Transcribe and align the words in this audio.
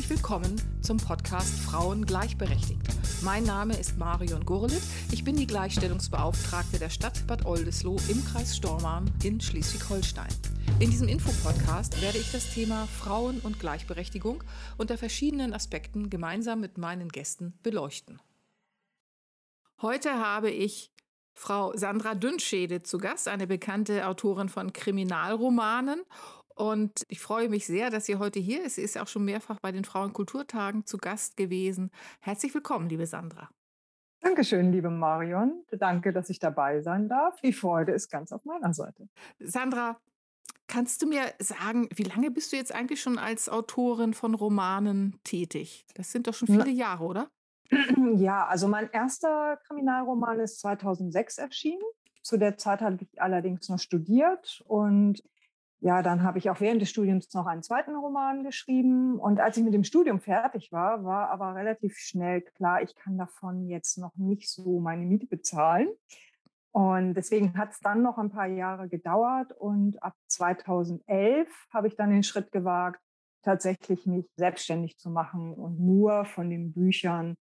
Herzlich 0.00 0.16
willkommen 0.16 0.80
zum 0.80 0.96
Podcast 0.96 1.60
Frauen 1.60 2.06
gleichberechtigt. 2.06 2.80
Mein 3.22 3.44
Name 3.44 3.76
ist 3.76 3.98
Marion 3.98 4.46
Gurlitt. 4.46 4.80
Ich 5.12 5.24
bin 5.24 5.36
die 5.36 5.46
Gleichstellungsbeauftragte 5.46 6.78
der 6.78 6.88
Stadt 6.88 7.26
Bad 7.26 7.44
Oldesloe 7.44 8.00
im 8.08 8.24
Kreis 8.24 8.56
Stormarn 8.56 9.12
in 9.22 9.42
Schleswig-Holstein. 9.42 10.30
In 10.78 10.88
diesem 10.88 11.06
Infopodcast 11.06 12.00
werde 12.00 12.16
ich 12.16 12.32
das 12.32 12.48
Thema 12.54 12.86
Frauen 12.86 13.40
und 13.40 13.60
Gleichberechtigung 13.60 14.42
unter 14.78 14.96
verschiedenen 14.96 15.52
Aspekten 15.52 16.08
gemeinsam 16.08 16.60
mit 16.60 16.78
meinen 16.78 17.10
Gästen 17.10 17.58
beleuchten. 17.62 18.22
Heute 19.82 20.14
habe 20.14 20.48
ich 20.48 20.94
Frau 21.34 21.76
Sandra 21.76 22.14
Dünnschede 22.14 22.82
zu 22.82 22.96
Gast, 22.96 23.28
eine 23.28 23.46
bekannte 23.46 24.06
Autorin 24.06 24.48
von 24.48 24.72
Kriminalromanen 24.72 26.00
und 26.54 27.04
ich 27.08 27.20
freue 27.20 27.48
mich 27.48 27.66
sehr, 27.66 27.90
dass 27.90 28.06
sie 28.06 28.16
heute 28.16 28.38
hier 28.38 28.64
ist. 28.64 28.76
Sie 28.76 28.82
ist 28.82 28.98
auch 28.98 29.08
schon 29.08 29.24
mehrfach 29.24 29.60
bei 29.60 29.72
den 29.72 29.84
Frauenkulturtagen 29.84 30.86
zu 30.86 30.98
Gast 30.98 31.36
gewesen. 31.36 31.90
Herzlich 32.20 32.54
willkommen, 32.54 32.88
liebe 32.88 33.06
Sandra. 33.06 33.48
Dankeschön, 34.20 34.70
liebe 34.70 34.90
Marion. 34.90 35.64
Danke, 35.70 36.12
dass 36.12 36.28
ich 36.28 36.38
dabei 36.38 36.82
sein 36.82 37.08
darf. 37.08 37.40
Die 37.40 37.54
Freude 37.54 37.92
ist 37.92 38.10
ganz 38.10 38.32
auf 38.32 38.44
meiner 38.44 38.74
Seite. 38.74 39.08
Sandra, 39.38 39.98
kannst 40.66 41.00
du 41.00 41.06
mir 41.06 41.22
sagen, 41.38 41.88
wie 41.94 42.02
lange 42.02 42.30
bist 42.30 42.52
du 42.52 42.56
jetzt 42.56 42.74
eigentlich 42.74 43.00
schon 43.00 43.18
als 43.18 43.48
Autorin 43.48 44.12
von 44.12 44.34
Romanen 44.34 45.18
tätig? 45.24 45.86
Das 45.94 46.12
sind 46.12 46.26
doch 46.26 46.34
schon 46.34 46.48
viele 46.48 46.70
Jahre, 46.70 47.04
oder? 47.04 47.30
Ja, 48.16 48.46
also 48.46 48.66
mein 48.66 48.90
erster 48.90 49.56
Kriminalroman 49.66 50.40
ist 50.40 50.58
2006 50.58 51.38
erschienen. 51.38 51.82
Zu 52.22 52.36
der 52.36 52.58
Zeit 52.58 52.80
habe 52.80 52.98
ich 53.00 53.22
allerdings 53.22 53.68
noch 53.68 53.78
studiert 53.78 54.62
und 54.66 55.22
ja, 55.80 56.02
dann 56.02 56.22
habe 56.22 56.38
ich 56.38 56.50
auch 56.50 56.60
während 56.60 56.82
des 56.82 56.90
Studiums 56.90 57.32
noch 57.32 57.46
einen 57.46 57.62
zweiten 57.62 57.96
Roman 57.96 58.44
geschrieben. 58.44 59.18
Und 59.18 59.40
als 59.40 59.56
ich 59.56 59.64
mit 59.64 59.72
dem 59.72 59.84
Studium 59.84 60.20
fertig 60.20 60.72
war, 60.72 61.04
war 61.04 61.30
aber 61.30 61.54
relativ 61.54 61.96
schnell 61.96 62.42
klar, 62.42 62.82
ich 62.82 62.94
kann 62.94 63.16
davon 63.16 63.66
jetzt 63.66 63.96
noch 63.96 64.14
nicht 64.16 64.50
so 64.50 64.78
meine 64.78 65.06
Miete 65.06 65.26
bezahlen. 65.26 65.88
Und 66.72 67.14
deswegen 67.14 67.56
hat 67.56 67.72
es 67.72 67.80
dann 67.80 68.02
noch 68.02 68.18
ein 68.18 68.30
paar 68.30 68.46
Jahre 68.46 68.88
gedauert. 68.88 69.52
Und 69.52 70.02
ab 70.02 70.14
2011 70.26 71.48
habe 71.72 71.88
ich 71.88 71.96
dann 71.96 72.10
den 72.10 72.22
Schritt 72.22 72.52
gewagt, 72.52 73.00
tatsächlich 73.42 74.04
mich 74.04 74.26
selbstständig 74.36 74.98
zu 74.98 75.08
machen 75.08 75.54
und 75.54 75.80
nur 75.80 76.26
von 76.26 76.50
den 76.50 76.72
Büchern 76.74 77.36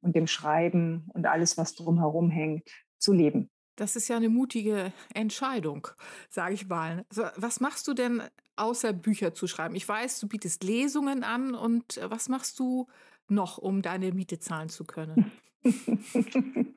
und 0.00 0.14
dem 0.14 0.28
Schreiben 0.28 1.08
und 1.12 1.26
alles, 1.26 1.58
was 1.58 1.74
drumherum 1.74 2.30
hängt, 2.30 2.70
zu 2.98 3.12
leben. 3.12 3.50
Das 3.76 3.96
ist 3.96 4.08
ja 4.08 4.16
eine 4.16 4.28
mutige 4.28 4.92
Entscheidung, 5.14 5.88
sage 6.28 6.54
ich 6.54 6.68
mal. 6.68 7.04
Was 7.36 7.60
machst 7.60 7.88
du 7.88 7.94
denn 7.94 8.22
außer 8.56 8.92
Bücher 8.92 9.32
zu 9.32 9.46
schreiben? 9.46 9.74
Ich 9.74 9.88
weiß, 9.88 10.20
du 10.20 10.28
bietest 10.28 10.64
Lesungen 10.64 11.24
an 11.24 11.54
und 11.54 11.96
äh, 11.96 12.10
was 12.10 12.28
machst 12.28 12.58
du 12.58 12.86
noch, 13.28 13.58
um 13.58 13.82
deine 13.82 14.12
Miete 14.12 14.38
zahlen 14.38 14.68
zu 14.68 14.84
können? 14.84 15.32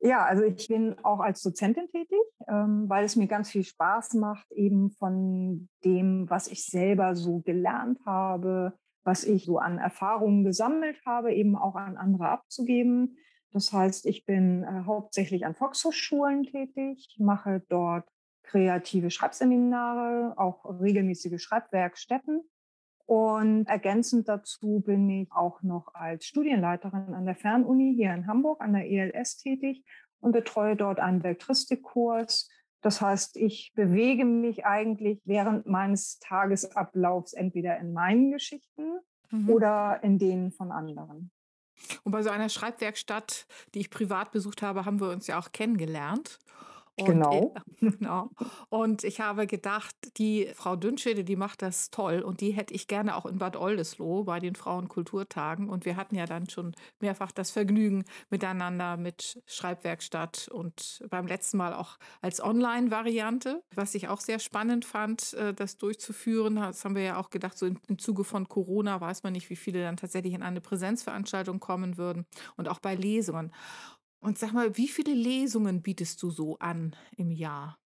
ja, 0.00 0.24
also 0.24 0.44
ich 0.44 0.68
bin 0.68 0.96
auch 1.02 1.20
als 1.20 1.42
Dozentin 1.42 1.88
tätig, 1.88 2.18
ähm, 2.48 2.88
weil 2.88 3.04
es 3.04 3.16
mir 3.16 3.26
ganz 3.26 3.50
viel 3.50 3.64
Spaß 3.64 4.14
macht, 4.14 4.50
eben 4.52 4.90
von 4.90 5.68
dem, 5.84 6.30
was 6.30 6.48
ich 6.48 6.64
selber 6.64 7.14
so 7.14 7.40
gelernt 7.40 7.98
habe, 8.06 8.78
was 9.04 9.24
ich 9.24 9.44
so 9.44 9.58
an 9.58 9.78
Erfahrungen 9.78 10.44
gesammelt 10.44 10.98
habe, 11.04 11.34
eben 11.34 11.56
auch 11.56 11.74
an 11.74 11.96
andere 11.96 12.28
abzugeben. 12.28 13.16
Das 13.52 13.72
heißt, 13.72 14.06
ich 14.06 14.26
bin 14.26 14.62
äh, 14.62 14.84
hauptsächlich 14.84 15.46
an 15.46 15.54
Volkshochschulen 15.54 16.44
tätig, 16.44 17.16
mache 17.18 17.62
dort 17.68 18.08
kreative 18.42 19.10
Schreibseminare, 19.10 20.34
auch 20.36 20.64
regelmäßige 20.80 21.40
Schreibwerkstätten. 21.40 22.42
Und 23.06 23.66
ergänzend 23.66 24.28
dazu 24.28 24.82
bin 24.84 25.08
ich 25.08 25.32
auch 25.32 25.62
noch 25.62 25.94
als 25.94 26.26
Studienleiterin 26.26 27.14
an 27.14 27.24
der 27.24 27.36
Fernuni 27.36 27.94
hier 27.96 28.12
in 28.12 28.26
Hamburg 28.26 28.60
an 28.60 28.74
der 28.74 28.90
ELS 28.90 29.38
tätig 29.38 29.82
und 30.20 30.32
betreue 30.32 30.76
dort 30.76 31.00
einen 31.00 31.22
Beltristikkurs. 31.22 32.50
Das 32.82 33.00
heißt, 33.00 33.38
ich 33.38 33.72
bewege 33.74 34.24
mich 34.24 34.66
eigentlich 34.66 35.22
während 35.24 35.66
meines 35.66 36.18
Tagesablaufs 36.18 37.32
entweder 37.32 37.78
in 37.78 37.94
meinen 37.94 38.30
Geschichten 38.30 38.98
mhm. 39.30 39.48
oder 39.48 40.00
in 40.02 40.18
denen 40.18 40.52
von 40.52 40.70
anderen. 40.70 41.30
Und 42.04 42.12
bei 42.12 42.22
so 42.22 42.30
einer 42.30 42.48
Schreibwerkstatt, 42.48 43.46
die 43.74 43.80
ich 43.80 43.90
privat 43.90 44.32
besucht 44.32 44.62
habe, 44.62 44.84
haben 44.84 45.00
wir 45.00 45.10
uns 45.10 45.26
ja 45.26 45.38
auch 45.38 45.52
kennengelernt. 45.52 46.38
Und 46.98 47.06
genau. 47.06 47.54
genau. 47.80 48.30
Und 48.68 49.04
ich 49.04 49.20
habe 49.20 49.46
gedacht, 49.46 49.94
die 50.16 50.50
Frau 50.54 50.76
Dünnschede, 50.76 51.24
die 51.24 51.36
macht 51.36 51.62
das 51.62 51.90
toll 51.90 52.20
und 52.20 52.40
die 52.40 52.50
hätte 52.50 52.74
ich 52.74 52.88
gerne 52.88 53.16
auch 53.16 53.26
in 53.26 53.38
Bad 53.38 53.56
Oldesloe 53.56 54.24
bei 54.24 54.40
den 54.40 54.54
Frauenkulturtagen. 54.54 55.68
Und 55.68 55.84
wir 55.84 55.96
hatten 55.96 56.16
ja 56.16 56.26
dann 56.26 56.48
schon 56.48 56.74
mehrfach 57.00 57.30
das 57.32 57.50
Vergnügen 57.50 58.04
miteinander 58.30 58.96
mit 58.96 59.42
Schreibwerkstatt 59.46 60.48
und 60.48 61.04
beim 61.08 61.26
letzten 61.26 61.58
Mal 61.58 61.74
auch 61.74 61.98
als 62.20 62.42
Online-Variante, 62.42 63.62
was 63.74 63.94
ich 63.94 64.08
auch 64.08 64.20
sehr 64.20 64.38
spannend 64.38 64.84
fand, 64.84 65.34
äh, 65.34 65.54
das 65.54 65.76
durchzuführen. 65.78 66.56
Das 66.56 66.84
haben 66.84 66.94
wir 66.94 67.02
ja 67.02 67.16
auch 67.18 67.30
gedacht, 67.30 67.56
so 67.56 67.66
im 67.66 67.98
Zuge 67.98 68.24
von 68.24 68.48
Corona 68.48 69.00
weiß 69.00 69.22
man 69.22 69.32
nicht, 69.32 69.50
wie 69.50 69.56
viele 69.56 69.82
dann 69.82 69.96
tatsächlich 69.96 70.34
in 70.34 70.42
eine 70.42 70.60
Präsenzveranstaltung 70.60 71.60
kommen 71.60 71.96
würden 71.96 72.26
und 72.56 72.68
auch 72.68 72.80
bei 72.80 72.94
Lesungen. 72.94 73.52
Und 74.20 74.38
sag 74.38 74.52
mal, 74.52 74.76
wie 74.76 74.88
viele 74.88 75.14
Lesungen 75.14 75.82
bietest 75.82 76.22
du 76.22 76.30
so 76.30 76.58
an 76.58 76.96
im 77.16 77.30
Jahr? 77.30 77.78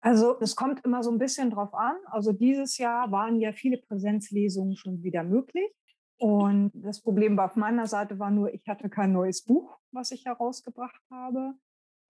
Also 0.00 0.38
es 0.40 0.54
kommt 0.54 0.84
immer 0.84 1.02
so 1.02 1.10
ein 1.10 1.18
bisschen 1.18 1.50
drauf 1.50 1.72
an. 1.74 1.96
Also 2.06 2.32
dieses 2.32 2.78
Jahr 2.78 3.10
waren 3.10 3.40
ja 3.40 3.52
viele 3.52 3.78
Präsenzlesungen 3.78 4.76
schon 4.76 5.02
wieder 5.02 5.24
möglich. 5.24 5.70
Und 6.18 6.70
das 6.74 7.00
Problem 7.00 7.38
auf 7.38 7.56
meiner 7.56 7.86
Seite 7.86 8.18
war 8.18 8.30
nur, 8.30 8.52
ich 8.52 8.68
hatte 8.68 8.88
kein 8.88 9.12
neues 9.12 9.42
Buch, 9.44 9.78
was 9.92 10.10
ich 10.10 10.26
herausgebracht 10.26 11.00
habe. 11.10 11.54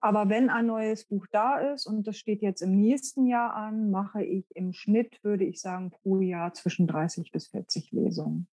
Aber 0.00 0.28
wenn 0.28 0.50
ein 0.50 0.66
neues 0.66 1.06
Buch 1.06 1.26
da 1.30 1.58
ist 1.72 1.86
und 1.86 2.06
das 2.06 2.18
steht 2.18 2.42
jetzt 2.42 2.60
im 2.60 2.76
nächsten 2.78 3.26
Jahr 3.26 3.54
an, 3.54 3.90
mache 3.90 4.22
ich 4.22 4.44
im 4.54 4.72
Schnitt, 4.72 5.18
würde 5.22 5.44
ich 5.44 5.60
sagen, 5.60 5.90
pro 5.90 6.20
Jahr 6.20 6.52
zwischen 6.52 6.86
30 6.86 7.32
bis 7.32 7.46
40 7.48 7.90
Lesungen. 7.92 8.46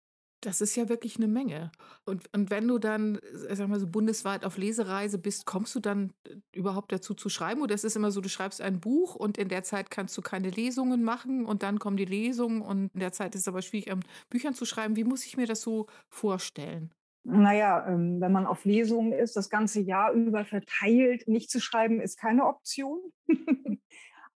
Das 0.41 0.60
ist 0.60 0.76
ja 0.76 0.88
wirklich 0.88 1.16
eine 1.16 1.26
Menge. 1.26 1.72
Und, 2.04 2.32
und 2.32 2.50
wenn 2.50 2.69
du 2.69 2.78
dann, 2.78 3.16
äh, 3.16 3.56
sag 3.56 3.69
mal 3.69 3.81
so, 3.81 3.88
bundesweit 3.88 4.44
auf 4.44 4.56
Lesereise 4.56 5.19
bist, 5.19 5.47
kommst 5.47 5.75
du 5.75 5.81
dann 5.81 6.12
äh, 6.28 6.37
überhaupt 6.53 6.93
dazu 6.93 7.15
zu 7.15 7.28
schreiben? 7.28 7.60
Oder 7.62 7.75
ist 7.75 7.84
es 7.84 7.97
immer 7.97 8.12
so, 8.12 8.21
du 8.21 8.28
schreibst 8.28 8.60
ein 8.60 8.78
Buch 8.81 9.16
und 9.16 9.37
in 9.37 9.49
der 9.49 9.65
Zeit 9.65 9.91
kannst 9.91 10.16
du 10.16 10.22
keine 10.22 10.50
Lesungen 10.50 11.03
machen 11.03 11.44
und 11.44 11.62
dann 11.65 11.81
kommen 11.81 11.97
die 11.97 12.04
Lesungen 12.04 12.62
und 12.62 12.91
in 12.94 13.00
der 13.00 13.12
Zeit 13.12 13.34
ist 13.34 13.43
es 13.43 13.49
aber 13.49 13.62
schwierig, 13.62 13.93
um 13.93 14.00
Büchern 14.31 14.54
zu 14.54 14.65
schreiben. 14.65 14.97
Wie 14.97 15.04
muss 15.04 15.26
ich 15.26 15.37
mir 15.37 15.47
das 15.47 15.60
so 15.60 15.87
vorstellen? 16.09 16.93
Naja, 17.25 17.87
ähm, 17.88 18.20
wenn 18.20 18.32
man 18.32 18.47
auf 18.47 18.65
Lesungen 18.65 19.12
ist, 19.12 19.37
das 19.37 19.50
ganze 19.50 19.81
Jahr 19.81 20.12
über 20.12 20.44
verteilt, 20.44 21.28
nicht 21.28 21.50
zu 21.50 21.60
schreiben, 21.60 22.00
ist 22.00 22.19
keine 22.19 22.47
Option. 22.47 23.00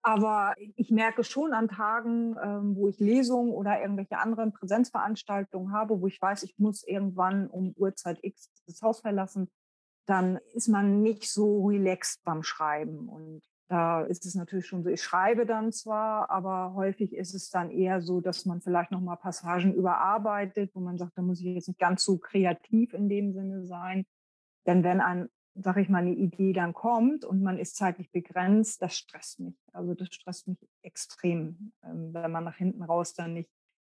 Aber 0.02 0.54
ich 0.58 0.90
merke 0.90 1.22
schon 1.22 1.52
an 1.52 1.68
Tagen, 1.68 2.36
ähm, 2.42 2.74
wo 2.74 2.88
ich 2.88 2.98
Lesungen 2.98 3.52
oder 3.52 3.80
irgendwelche 3.80 4.18
anderen 4.18 4.52
Präsenzveranstaltungen 4.52 5.72
habe, 5.72 6.00
wo 6.00 6.08
ich 6.08 6.20
weiß, 6.20 6.42
ich 6.42 6.58
muss 6.58 6.82
irgendwann 6.82 7.46
um 7.46 7.72
Uhrzeit 7.76 8.18
X 8.22 8.50
das 8.66 8.82
Haus 8.82 9.00
verlassen, 9.00 9.48
dann 10.06 10.38
ist 10.54 10.68
man 10.68 11.02
nicht 11.02 11.30
so 11.30 11.66
relaxed 11.66 12.24
beim 12.24 12.42
Schreiben. 12.42 13.08
Und 13.08 13.42
da 13.68 14.02
ist 14.02 14.26
es 14.26 14.34
natürlich 14.34 14.66
schon 14.66 14.82
so, 14.82 14.90
ich 14.90 15.02
schreibe 15.02 15.46
dann 15.46 15.70
zwar, 15.70 16.28
aber 16.30 16.74
häufig 16.74 17.14
ist 17.14 17.32
es 17.32 17.48
dann 17.50 17.70
eher 17.70 18.02
so, 18.02 18.20
dass 18.20 18.44
man 18.44 18.60
vielleicht 18.60 18.90
nochmal 18.90 19.16
Passagen 19.16 19.72
überarbeitet, 19.72 20.72
wo 20.74 20.80
man 20.80 20.98
sagt, 20.98 21.16
da 21.16 21.22
muss 21.22 21.40
ich 21.40 21.46
jetzt 21.46 21.68
nicht 21.68 21.80
ganz 21.80 22.04
so 22.04 22.18
kreativ 22.18 22.92
in 22.92 23.08
dem 23.08 23.32
Sinne 23.32 23.64
sein. 23.64 24.04
Denn 24.66 24.82
wenn 24.82 25.00
ein 25.00 25.28
sag 25.54 25.76
ich 25.76 25.88
mal, 25.88 25.98
eine 25.98 26.14
Idee 26.14 26.52
dann 26.52 26.72
kommt 26.72 27.24
und 27.24 27.42
man 27.42 27.58
ist 27.58 27.76
zeitlich 27.76 28.10
begrenzt, 28.10 28.80
das 28.80 28.96
stresst 28.96 29.40
mich. 29.40 29.54
Also 29.72 29.94
das 29.94 30.08
stresst 30.08 30.48
mich 30.48 30.58
extrem, 30.82 31.72
ähm, 31.84 32.14
wenn 32.14 32.30
man 32.30 32.44
nach 32.44 32.56
hinten 32.56 32.82
raus 32.82 33.14
dann 33.14 33.34
nicht 33.34 33.50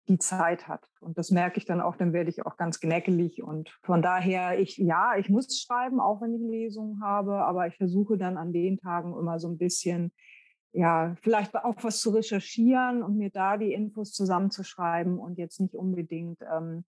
die 0.08 0.18
Zeit 0.18 0.68
hat. 0.68 0.88
Und 1.00 1.18
das 1.18 1.30
merke 1.30 1.58
ich 1.58 1.64
dann 1.64 1.80
auch, 1.80 1.96
dann 1.96 2.12
werde 2.12 2.30
ich 2.30 2.46
auch 2.46 2.56
ganz 2.56 2.80
gnäckelig. 2.80 3.42
Und 3.42 3.70
von 3.82 4.02
daher, 4.02 4.58
ich, 4.58 4.76
ja, 4.76 5.16
ich 5.16 5.28
muss 5.28 5.60
schreiben, 5.60 6.00
auch 6.00 6.20
wenn 6.20 6.34
ich 6.34 6.42
Lesungen 6.42 7.02
habe, 7.02 7.44
aber 7.44 7.66
ich 7.66 7.76
versuche 7.76 8.16
dann 8.16 8.36
an 8.36 8.52
den 8.52 8.78
Tagen 8.78 9.16
immer 9.18 9.40
so 9.40 9.48
ein 9.48 9.58
bisschen, 9.58 10.12
ja, 10.72 11.16
vielleicht 11.22 11.54
auch 11.56 11.82
was 11.82 12.00
zu 12.00 12.10
recherchieren 12.10 13.02
und 13.02 13.16
mir 13.16 13.30
da 13.30 13.56
die 13.56 13.72
Infos 13.72 14.12
zusammenzuschreiben 14.12 15.18
und 15.18 15.38
jetzt 15.38 15.60
nicht 15.60 15.74
unbedingt, 15.74 16.40
ähm, 16.42 16.84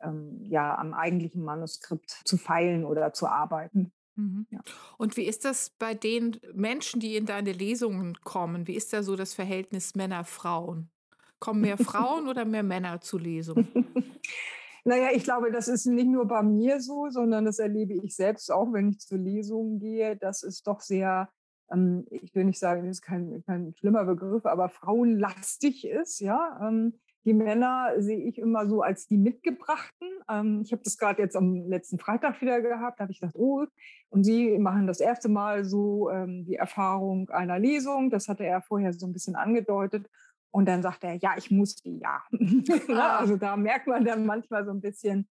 ähm, 0.00 0.44
ja, 0.44 0.76
am 0.76 0.92
eigentlichen 0.92 1.42
Manuskript 1.42 2.10
zu 2.10 2.36
feilen 2.36 2.84
oder 2.84 3.12
zu 3.12 3.26
arbeiten. 3.26 3.92
Mhm. 4.18 4.46
Ja. 4.50 4.60
Und 4.98 5.16
wie 5.16 5.24
ist 5.24 5.44
das 5.44 5.70
bei 5.70 5.94
den 5.94 6.40
Menschen, 6.52 7.00
die 7.00 7.16
in 7.16 7.24
deine 7.24 7.52
Lesungen 7.52 8.18
kommen? 8.24 8.66
Wie 8.66 8.74
ist 8.74 8.92
da 8.92 9.02
so 9.02 9.14
das 9.14 9.32
Verhältnis 9.32 9.94
Männer-Frauen? 9.94 10.90
Kommen 11.38 11.60
mehr 11.60 11.78
Frauen 11.78 12.28
oder 12.28 12.44
mehr 12.44 12.64
Männer 12.64 13.00
zu 13.00 13.16
Lesungen? 13.16 13.68
Naja, 14.84 15.08
ich 15.12 15.24
glaube, 15.24 15.52
das 15.52 15.68
ist 15.68 15.84
nicht 15.84 16.06
nur 16.06 16.26
bei 16.26 16.42
mir 16.42 16.80
so, 16.80 17.10
sondern 17.10 17.44
das 17.44 17.58
erlebe 17.58 17.92
ich 17.92 18.16
selbst 18.16 18.50
auch, 18.50 18.72
wenn 18.72 18.88
ich 18.88 19.00
zu 19.00 19.16
Lesungen 19.16 19.80
gehe. 19.80 20.16
Das 20.16 20.42
ist 20.42 20.66
doch 20.66 20.80
sehr, 20.80 21.28
ähm, 21.70 22.06
ich 22.10 22.34
will 22.34 22.44
nicht 22.44 22.58
sagen, 22.58 22.86
das 22.86 22.92
ist 22.98 23.02
kein, 23.02 23.42
kein 23.44 23.74
schlimmer 23.74 24.04
Begriff, 24.06 24.46
aber 24.46 24.70
frauenlastig 24.70 25.86
ist, 25.86 26.20
ja. 26.20 26.58
Ähm, 26.66 26.94
die 27.24 27.34
Männer 27.34 27.92
sehe 27.98 28.18
ich 28.18 28.38
immer 28.38 28.66
so 28.68 28.82
als 28.82 29.06
die 29.06 29.16
Mitgebrachten. 29.16 30.08
Ähm, 30.30 30.62
ich 30.64 30.72
habe 30.72 30.82
das 30.82 30.98
gerade 30.98 31.22
jetzt 31.22 31.36
am 31.36 31.68
letzten 31.68 31.98
Freitag 31.98 32.40
wieder 32.40 32.60
gehabt. 32.60 32.98
Da 32.98 33.02
habe 33.02 33.12
ich 33.12 33.20
gedacht, 33.20 33.36
oh, 33.36 33.66
und 34.10 34.24
sie 34.24 34.58
machen 34.58 34.86
das 34.86 35.00
erste 35.00 35.28
Mal 35.28 35.64
so 35.64 36.10
ähm, 36.10 36.44
die 36.44 36.56
Erfahrung 36.56 37.28
einer 37.30 37.58
Lesung. 37.58 38.10
Das 38.10 38.28
hatte 38.28 38.44
er 38.44 38.62
vorher 38.62 38.92
so 38.92 39.06
ein 39.06 39.12
bisschen 39.12 39.36
angedeutet. 39.36 40.08
Und 40.50 40.66
dann 40.66 40.82
sagt 40.82 41.04
er, 41.04 41.14
ja, 41.14 41.34
ich 41.36 41.50
muss 41.50 41.76
die, 41.76 41.98
ja. 41.98 42.22
Ah. 42.88 43.18
also 43.18 43.36
da 43.36 43.56
merkt 43.56 43.86
man 43.86 44.04
dann 44.04 44.24
manchmal 44.24 44.64
so 44.64 44.70
ein 44.70 44.80
bisschen, 44.80 45.28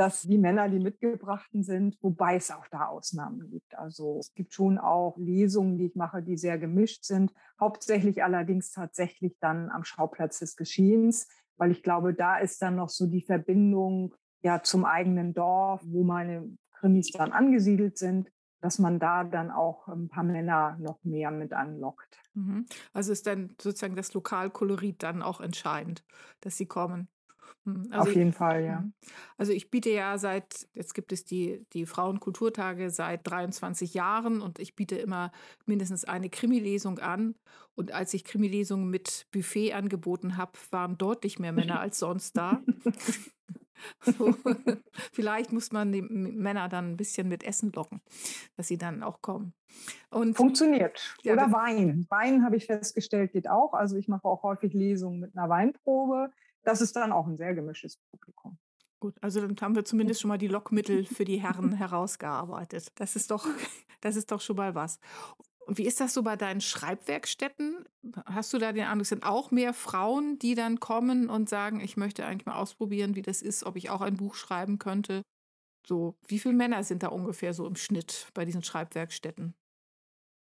dass 0.00 0.22
die 0.22 0.38
Männer 0.38 0.70
die 0.70 0.78
Mitgebrachten 0.78 1.62
sind, 1.62 1.98
wobei 2.00 2.36
es 2.36 2.50
auch 2.50 2.66
da 2.70 2.86
Ausnahmen 2.86 3.50
gibt. 3.50 3.76
Also 3.76 4.16
es 4.20 4.32
gibt 4.32 4.54
schon 4.54 4.78
auch 4.78 5.18
Lesungen, 5.18 5.76
die 5.76 5.88
ich 5.88 5.94
mache, 5.94 6.22
die 6.22 6.38
sehr 6.38 6.56
gemischt 6.56 7.04
sind, 7.04 7.34
hauptsächlich 7.60 8.24
allerdings 8.24 8.70
tatsächlich 8.70 9.36
dann 9.40 9.68
am 9.68 9.84
Schauplatz 9.84 10.38
des 10.38 10.56
Geschehens, 10.56 11.28
weil 11.58 11.70
ich 11.70 11.82
glaube, 11.82 12.14
da 12.14 12.38
ist 12.38 12.62
dann 12.62 12.76
noch 12.76 12.88
so 12.88 13.08
die 13.08 13.20
Verbindung 13.20 14.14
ja 14.40 14.62
zum 14.62 14.86
eigenen 14.86 15.34
Dorf, 15.34 15.82
wo 15.84 16.02
meine 16.02 16.48
Krimis 16.78 17.10
dann 17.10 17.32
angesiedelt 17.32 17.98
sind, 17.98 18.32
dass 18.62 18.78
man 18.78 19.00
da 19.00 19.22
dann 19.24 19.50
auch 19.50 19.86
ein 19.86 20.08
paar 20.08 20.24
Männer 20.24 20.78
noch 20.80 21.04
mehr 21.04 21.30
mit 21.30 21.52
anlockt. 21.52 22.18
Mhm. 22.32 22.64
Also 22.94 23.12
ist 23.12 23.26
dann 23.26 23.54
sozusagen 23.60 23.96
das 23.96 24.14
Lokalkolorit 24.14 25.02
dann 25.02 25.20
auch 25.20 25.42
entscheidend, 25.42 26.06
dass 26.40 26.56
sie 26.56 26.64
kommen. 26.64 27.08
Hm, 27.64 27.88
also 27.90 28.10
Auf 28.10 28.16
jeden 28.16 28.30
ich, 28.30 28.36
Fall, 28.36 28.64
ja. 28.64 28.80
Mhm. 28.80 28.92
Also 29.36 29.52
ich 29.52 29.70
biete 29.70 29.90
ja 29.90 30.18
seit, 30.18 30.68
jetzt 30.74 30.94
gibt 30.94 31.12
es 31.12 31.24
die, 31.24 31.66
die 31.72 31.86
Frauenkulturtage 31.86 32.90
seit 32.90 33.26
23 33.28 33.94
Jahren 33.94 34.40
und 34.40 34.58
ich 34.58 34.74
biete 34.74 34.96
immer 34.96 35.32
mindestens 35.66 36.04
eine 36.04 36.30
Krimi-Lesung 36.30 36.98
an. 36.98 37.34
Und 37.74 37.92
als 37.92 38.12
ich 38.14 38.24
Krimi-Lesungen 38.24 38.90
mit 38.90 39.26
Buffet 39.30 39.72
angeboten 39.72 40.36
habe, 40.36 40.52
waren 40.70 40.98
deutlich 40.98 41.38
mehr 41.38 41.52
Männer 41.52 41.80
als 41.80 41.98
sonst 41.98 42.36
da. 42.36 42.62
So. 44.02 44.34
Vielleicht 45.12 45.52
muss 45.52 45.72
man 45.72 45.92
die 45.92 46.02
Männer 46.02 46.68
dann 46.68 46.92
ein 46.92 46.96
bisschen 46.96 47.28
mit 47.28 47.44
Essen 47.44 47.72
locken, 47.72 48.00
dass 48.56 48.68
sie 48.68 48.78
dann 48.78 49.02
auch 49.02 49.22
kommen. 49.22 49.54
Und, 50.10 50.36
Funktioniert. 50.36 51.16
Ja, 51.22 51.34
Oder 51.34 51.52
Wein. 51.52 52.06
Wein 52.08 52.44
habe 52.44 52.56
ich 52.56 52.66
festgestellt, 52.66 53.32
geht 53.32 53.48
auch. 53.48 53.72
Also 53.72 53.96
ich 53.96 54.08
mache 54.08 54.24
auch 54.24 54.42
häufig 54.42 54.74
Lesungen 54.74 55.20
mit 55.20 55.36
einer 55.36 55.48
Weinprobe 55.48 56.30
das 56.62 56.80
ist 56.80 56.96
dann 56.96 57.12
auch 57.12 57.26
ein 57.26 57.36
sehr 57.36 57.54
gemischtes 57.54 57.98
Publikum. 58.10 58.58
Gut, 59.00 59.16
also 59.22 59.40
dann 59.40 59.56
haben 59.60 59.74
wir 59.74 59.84
zumindest 59.84 60.20
schon 60.20 60.28
mal 60.28 60.38
die 60.38 60.48
Lockmittel 60.48 61.04
für 61.06 61.24
die 61.24 61.40
Herren 61.40 61.72
herausgearbeitet. 61.72 62.88
Das 62.96 63.16
ist 63.16 63.30
doch, 63.30 63.46
das 64.00 64.16
ist 64.16 64.30
doch 64.30 64.40
schon 64.40 64.56
mal 64.56 64.74
was. 64.74 65.00
Und 65.66 65.78
wie 65.78 65.86
ist 65.86 66.00
das 66.00 66.14
so 66.14 66.22
bei 66.22 66.36
deinen 66.36 66.60
Schreibwerkstätten? 66.60 67.84
Hast 68.26 68.52
du 68.52 68.58
da 68.58 68.72
den 68.72 68.84
Eindruck, 68.84 69.02
es 69.02 69.08
sind 69.10 69.24
auch 69.24 69.50
mehr 69.50 69.72
Frauen, 69.72 70.38
die 70.38 70.54
dann 70.54 70.80
kommen 70.80 71.30
und 71.30 71.48
sagen, 71.48 71.80
ich 71.80 71.96
möchte 71.96 72.26
eigentlich 72.26 72.46
mal 72.46 72.56
ausprobieren, 72.56 73.14
wie 73.14 73.22
das 73.22 73.40
ist, 73.40 73.64
ob 73.64 73.76
ich 73.76 73.88
auch 73.88 74.00
ein 74.00 74.16
Buch 74.16 74.34
schreiben 74.34 74.78
könnte? 74.78 75.22
So, 75.86 76.16
wie 76.26 76.38
viele 76.38 76.54
Männer 76.54 76.82
sind 76.82 77.02
da 77.02 77.08
ungefähr 77.08 77.54
so 77.54 77.66
im 77.66 77.76
Schnitt 77.76 78.28
bei 78.34 78.44
diesen 78.44 78.62
Schreibwerkstätten? 78.62 79.54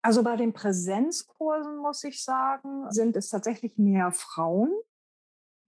Also 0.01 0.23
bei 0.23 0.35
den 0.35 0.53
Präsenzkursen 0.53 1.77
muss 1.77 2.03
ich 2.03 2.23
sagen, 2.23 2.89
sind 2.89 3.15
es 3.15 3.29
tatsächlich 3.29 3.77
mehr 3.77 4.11
Frauen 4.11 4.71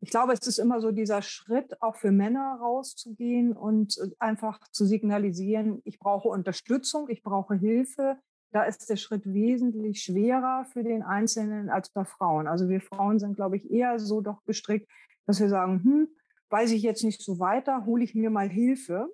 ich 0.03 0.09
glaube, 0.09 0.33
es 0.33 0.48
ist 0.48 0.57
immer 0.57 0.81
so 0.81 0.92
dieser 0.92 1.21
Schritt, 1.21 1.80
auch 1.81 1.95
für 1.95 2.12
Männer 2.12 2.57
rauszugehen 2.59 3.56
und 3.56 3.98
äh, 4.00 4.09
einfach 4.18 4.59
zu 4.71 4.86
signalisieren, 4.86 5.81
ich 5.86 6.00
brauche 6.00 6.27
Unterstützung, 6.27 7.07
ich 7.09 7.21
brauche 7.21 7.56
Hilfe. 7.56 8.18
Da 8.51 8.63
ist 8.63 8.89
der 8.89 8.98
Schritt 8.98 9.31
wesentlich 9.31 10.01
schwerer 10.01 10.65
für 10.65 10.83
den 10.83 11.03
Einzelnen 11.03 11.69
als 11.69 11.92
bei 11.92 12.03
Frauen. 12.03 12.48
Also 12.48 12.68
wir 12.68 12.81
Frauen 12.81 13.19
sind, 13.19 13.36
glaube 13.36 13.57
ich, 13.57 13.69
eher 13.69 14.00
so 14.00 14.21
doch 14.21 14.44
gestrickt, 14.44 14.89
dass 15.27 15.39
wir 15.39 15.50
sagen, 15.50 15.83
hm, 15.83 16.07
weiß 16.50 16.71
ich 16.71 16.81
jetzt 16.81 17.03
nicht 17.03 17.21
so 17.21 17.39
weiter, 17.39 17.86
hole 17.86 18.03
ich 18.03 18.15
mir 18.15 18.31
mal 18.31 18.50
Hilfe. 18.50 19.07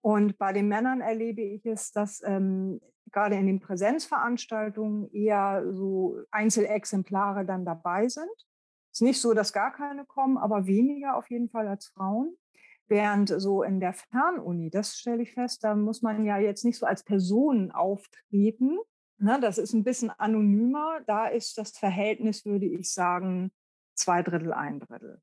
Und 0.00 0.38
bei 0.38 0.52
den 0.52 0.68
Männern 0.68 1.00
erlebe 1.00 1.42
ich 1.42 1.66
es, 1.66 1.90
dass 1.90 2.22
ähm, 2.24 2.80
gerade 3.10 3.34
in 3.34 3.46
den 3.46 3.60
Präsenzveranstaltungen 3.60 5.10
eher 5.12 5.64
so 5.72 6.18
Einzelexemplare 6.30 7.44
dann 7.44 7.64
dabei 7.64 8.08
sind 8.08 8.30
ist 8.94 9.02
nicht 9.02 9.20
so, 9.20 9.34
dass 9.34 9.52
gar 9.52 9.72
keine 9.72 10.04
kommen, 10.04 10.38
aber 10.38 10.66
weniger 10.66 11.16
auf 11.16 11.28
jeden 11.28 11.48
Fall 11.48 11.66
als 11.66 11.86
Frauen. 11.88 12.36
Während 12.86 13.28
so 13.28 13.62
in 13.62 13.80
der 13.80 13.94
Fernuni, 13.94 14.70
das 14.70 14.96
stelle 14.96 15.22
ich 15.22 15.32
fest, 15.32 15.64
da 15.64 15.74
muss 15.74 16.02
man 16.02 16.24
ja 16.24 16.38
jetzt 16.38 16.64
nicht 16.64 16.78
so 16.78 16.86
als 16.86 17.02
Person 17.02 17.72
auftreten. 17.72 18.78
Ne, 19.18 19.38
das 19.40 19.58
ist 19.58 19.72
ein 19.72 19.84
bisschen 19.84 20.10
anonymer. 20.10 21.00
Da 21.06 21.26
ist 21.26 21.56
das 21.58 21.76
Verhältnis, 21.76 22.44
würde 22.44 22.66
ich 22.66 22.92
sagen, 22.92 23.52
zwei 23.94 24.22
Drittel, 24.22 24.52
ein 24.52 24.80
Drittel. 24.80 25.20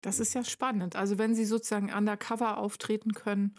Das 0.00 0.20
ist 0.20 0.34
ja 0.34 0.44
spannend. 0.44 0.96
Also 0.96 1.18
wenn 1.18 1.34
Sie 1.34 1.44
sozusagen 1.44 1.92
undercover 1.92 2.58
auftreten 2.58 3.12
können, 3.12 3.54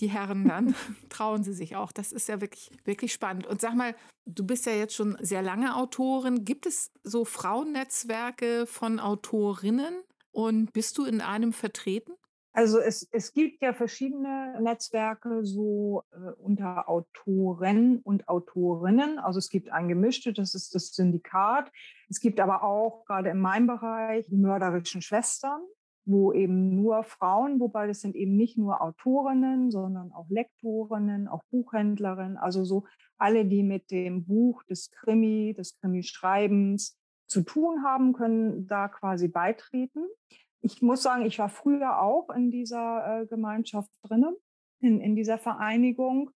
die 0.00 0.08
Herren, 0.08 0.48
dann 0.48 0.74
trauen 1.08 1.42
Sie 1.44 1.52
sich 1.52 1.76
auch. 1.76 1.92
Das 1.92 2.12
ist 2.12 2.28
ja 2.28 2.40
wirklich, 2.40 2.70
wirklich 2.84 3.12
spannend. 3.12 3.46
Und 3.46 3.60
sag 3.60 3.74
mal, 3.74 3.94
du 4.26 4.44
bist 4.44 4.66
ja 4.66 4.72
jetzt 4.72 4.94
schon 4.94 5.16
sehr 5.20 5.42
lange 5.42 5.76
Autorin. 5.76 6.44
Gibt 6.44 6.66
es 6.66 6.90
so 7.02 7.24
Frauennetzwerke 7.24 8.66
von 8.66 9.00
Autorinnen 9.00 9.94
und 10.30 10.72
bist 10.72 10.98
du 10.98 11.04
in 11.04 11.20
einem 11.20 11.52
vertreten? 11.52 12.12
Also 12.54 12.80
es, 12.80 13.08
es 13.12 13.32
gibt 13.32 13.62
ja 13.62 13.72
verschiedene 13.72 14.60
Netzwerke 14.60 15.44
so 15.44 16.02
äh, 16.12 16.32
unter 16.38 16.88
Autoren 16.88 18.00
und 18.00 18.28
Autorinnen. 18.28 19.18
Also 19.18 19.38
es 19.38 19.48
gibt 19.48 19.70
ein 19.70 19.88
gemischte, 19.88 20.34
das 20.34 20.54
ist 20.54 20.74
das 20.74 20.94
Syndikat. 20.94 21.72
Es 22.10 22.20
gibt 22.20 22.40
aber 22.40 22.62
auch 22.62 23.06
gerade 23.06 23.30
in 23.30 23.40
meinem 23.40 23.66
Bereich 23.66 24.26
die 24.26 24.36
mörderischen 24.36 25.00
Schwestern, 25.00 25.62
wo 26.04 26.34
eben 26.34 26.76
nur 26.76 27.04
Frauen, 27.04 27.58
wobei 27.58 27.86
das 27.86 28.00
sind 28.00 28.14
eben 28.16 28.36
nicht 28.36 28.58
nur 28.58 28.82
Autorinnen, 28.82 29.70
sondern 29.70 30.12
auch 30.12 30.28
Lektorinnen, 30.28 31.28
auch 31.28 31.44
Buchhändlerinnen, 31.50 32.36
also 32.36 32.64
so 32.64 32.84
alle, 33.16 33.46
die 33.46 33.62
mit 33.62 33.90
dem 33.90 34.26
Buch 34.26 34.62
des 34.64 34.90
Krimi, 34.90 35.54
des 35.56 35.78
Krimi-Schreibens 35.80 36.98
zu 37.28 37.42
tun 37.42 37.82
haben, 37.82 38.12
können 38.12 38.66
da 38.66 38.88
quasi 38.88 39.28
beitreten 39.28 40.04
ich 40.62 40.80
muss 40.80 41.02
sagen, 41.02 41.26
ich 41.26 41.38
war 41.38 41.48
früher 41.48 42.00
auch 42.00 42.30
in 42.30 42.50
dieser 42.50 43.22
äh, 43.22 43.26
Gemeinschaft 43.26 43.90
drinnen, 44.02 44.36
in, 44.80 45.00
in 45.00 45.16
dieser 45.16 45.38
Vereinigung, 45.38 46.30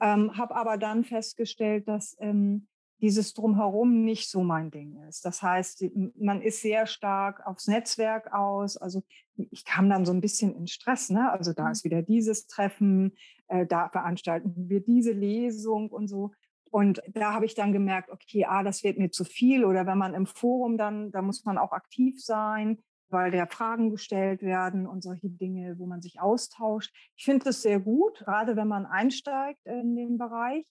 ähm, 0.00 0.36
habe 0.36 0.56
aber 0.56 0.78
dann 0.78 1.04
festgestellt, 1.04 1.86
dass 1.86 2.16
ähm, 2.18 2.68
dieses 3.02 3.34
Drumherum 3.34 4.04
nicht 4.04 4.30
so 4.30 4.42
mein 4.42 4.70
Ding 4.70 4.96
ist. 5.08 5.24
Das 5.26 5.42
heißt, 5.42 5.84
man 6.18 6.40
ist 6.40 6.62
sehr 6.62 6.86
stark 6.86 7.46
aufs 7.46 7.66
Netzwerk 7.66 8.32
aus. 8.32 8.78
Also 8.78 9.02
ich 9.36 9.66
kam 9.66 9.90
dann 9.90 10.06
so 10.06 10.12
ein 10.12 10.22
bisschen 10.22 10.56
in 10.56 10.66
Stress. 10.66 11.10
Ne? 11.10 11.30
Also 11.30 11.52
da 11.52 11.70
ist 11.70 11.84
mhm. 11.84 11.90
wieder 11.90 12.02
dieses 12.02 12.46
Treffen, 12.46 13.12
äh, 13.48 13.66
da 13.66 13.90
veranstalten 13.90 14.54
wir 14.70 14.80
diese 14.80 15.12
Lesung 15.12 15.90
und 15.90 16.08
so. 16.08 16.32
Und 16.70 17.02
da 17.12 17.34
habe 17.34 17.44
ich 17.44 17.54
dann 17.54 17.72
gemerkt, 17.72 18.10
okay, 18.10 18.46
ah, 18.46 18.62
das 18.62 18.82
wird 18.82 18.98
mir 18.98 19.10
zu 19.10 19.24
viel. 19.24 19.64
Oder 19.66 19.86
wenn 19.86 19.98
man 19.98 20.14
im 20.14 20.26
Forum 20.26 20.78
dann, 20.78 21.10
da 21.10 21.20
muss 21.20 21.44
man 21.44 21.58
auch 21.58 21.72
aktiv 21.72 22.22
sein 22.22 22.78
weil 23.08 23.30
der 23.30 23.46
Fragen 23.46 23.90
gestellt 23.90 24.42
werden 24.42 24.86
und 24.86 25.02
solche 25.02 25.28
Dinge, 25.28 25.78
wo 25.78 25.86
man 25.86 26.02
sich 26.02 26.20
austauscht. 26.20 26.94
Ich 27.16 27.24
finde 27.24 27.44
das 27.44 27.62
sehr 27.62 27.80
gut, 27.80 28.18
gerade 28.18 28.56
wenn 28.56 28.68
man 28.68 28.86
einsteigt 28.86 29.64
in 29.64 29.96
den 29.96 30.18
Bereich, 30.18 30.64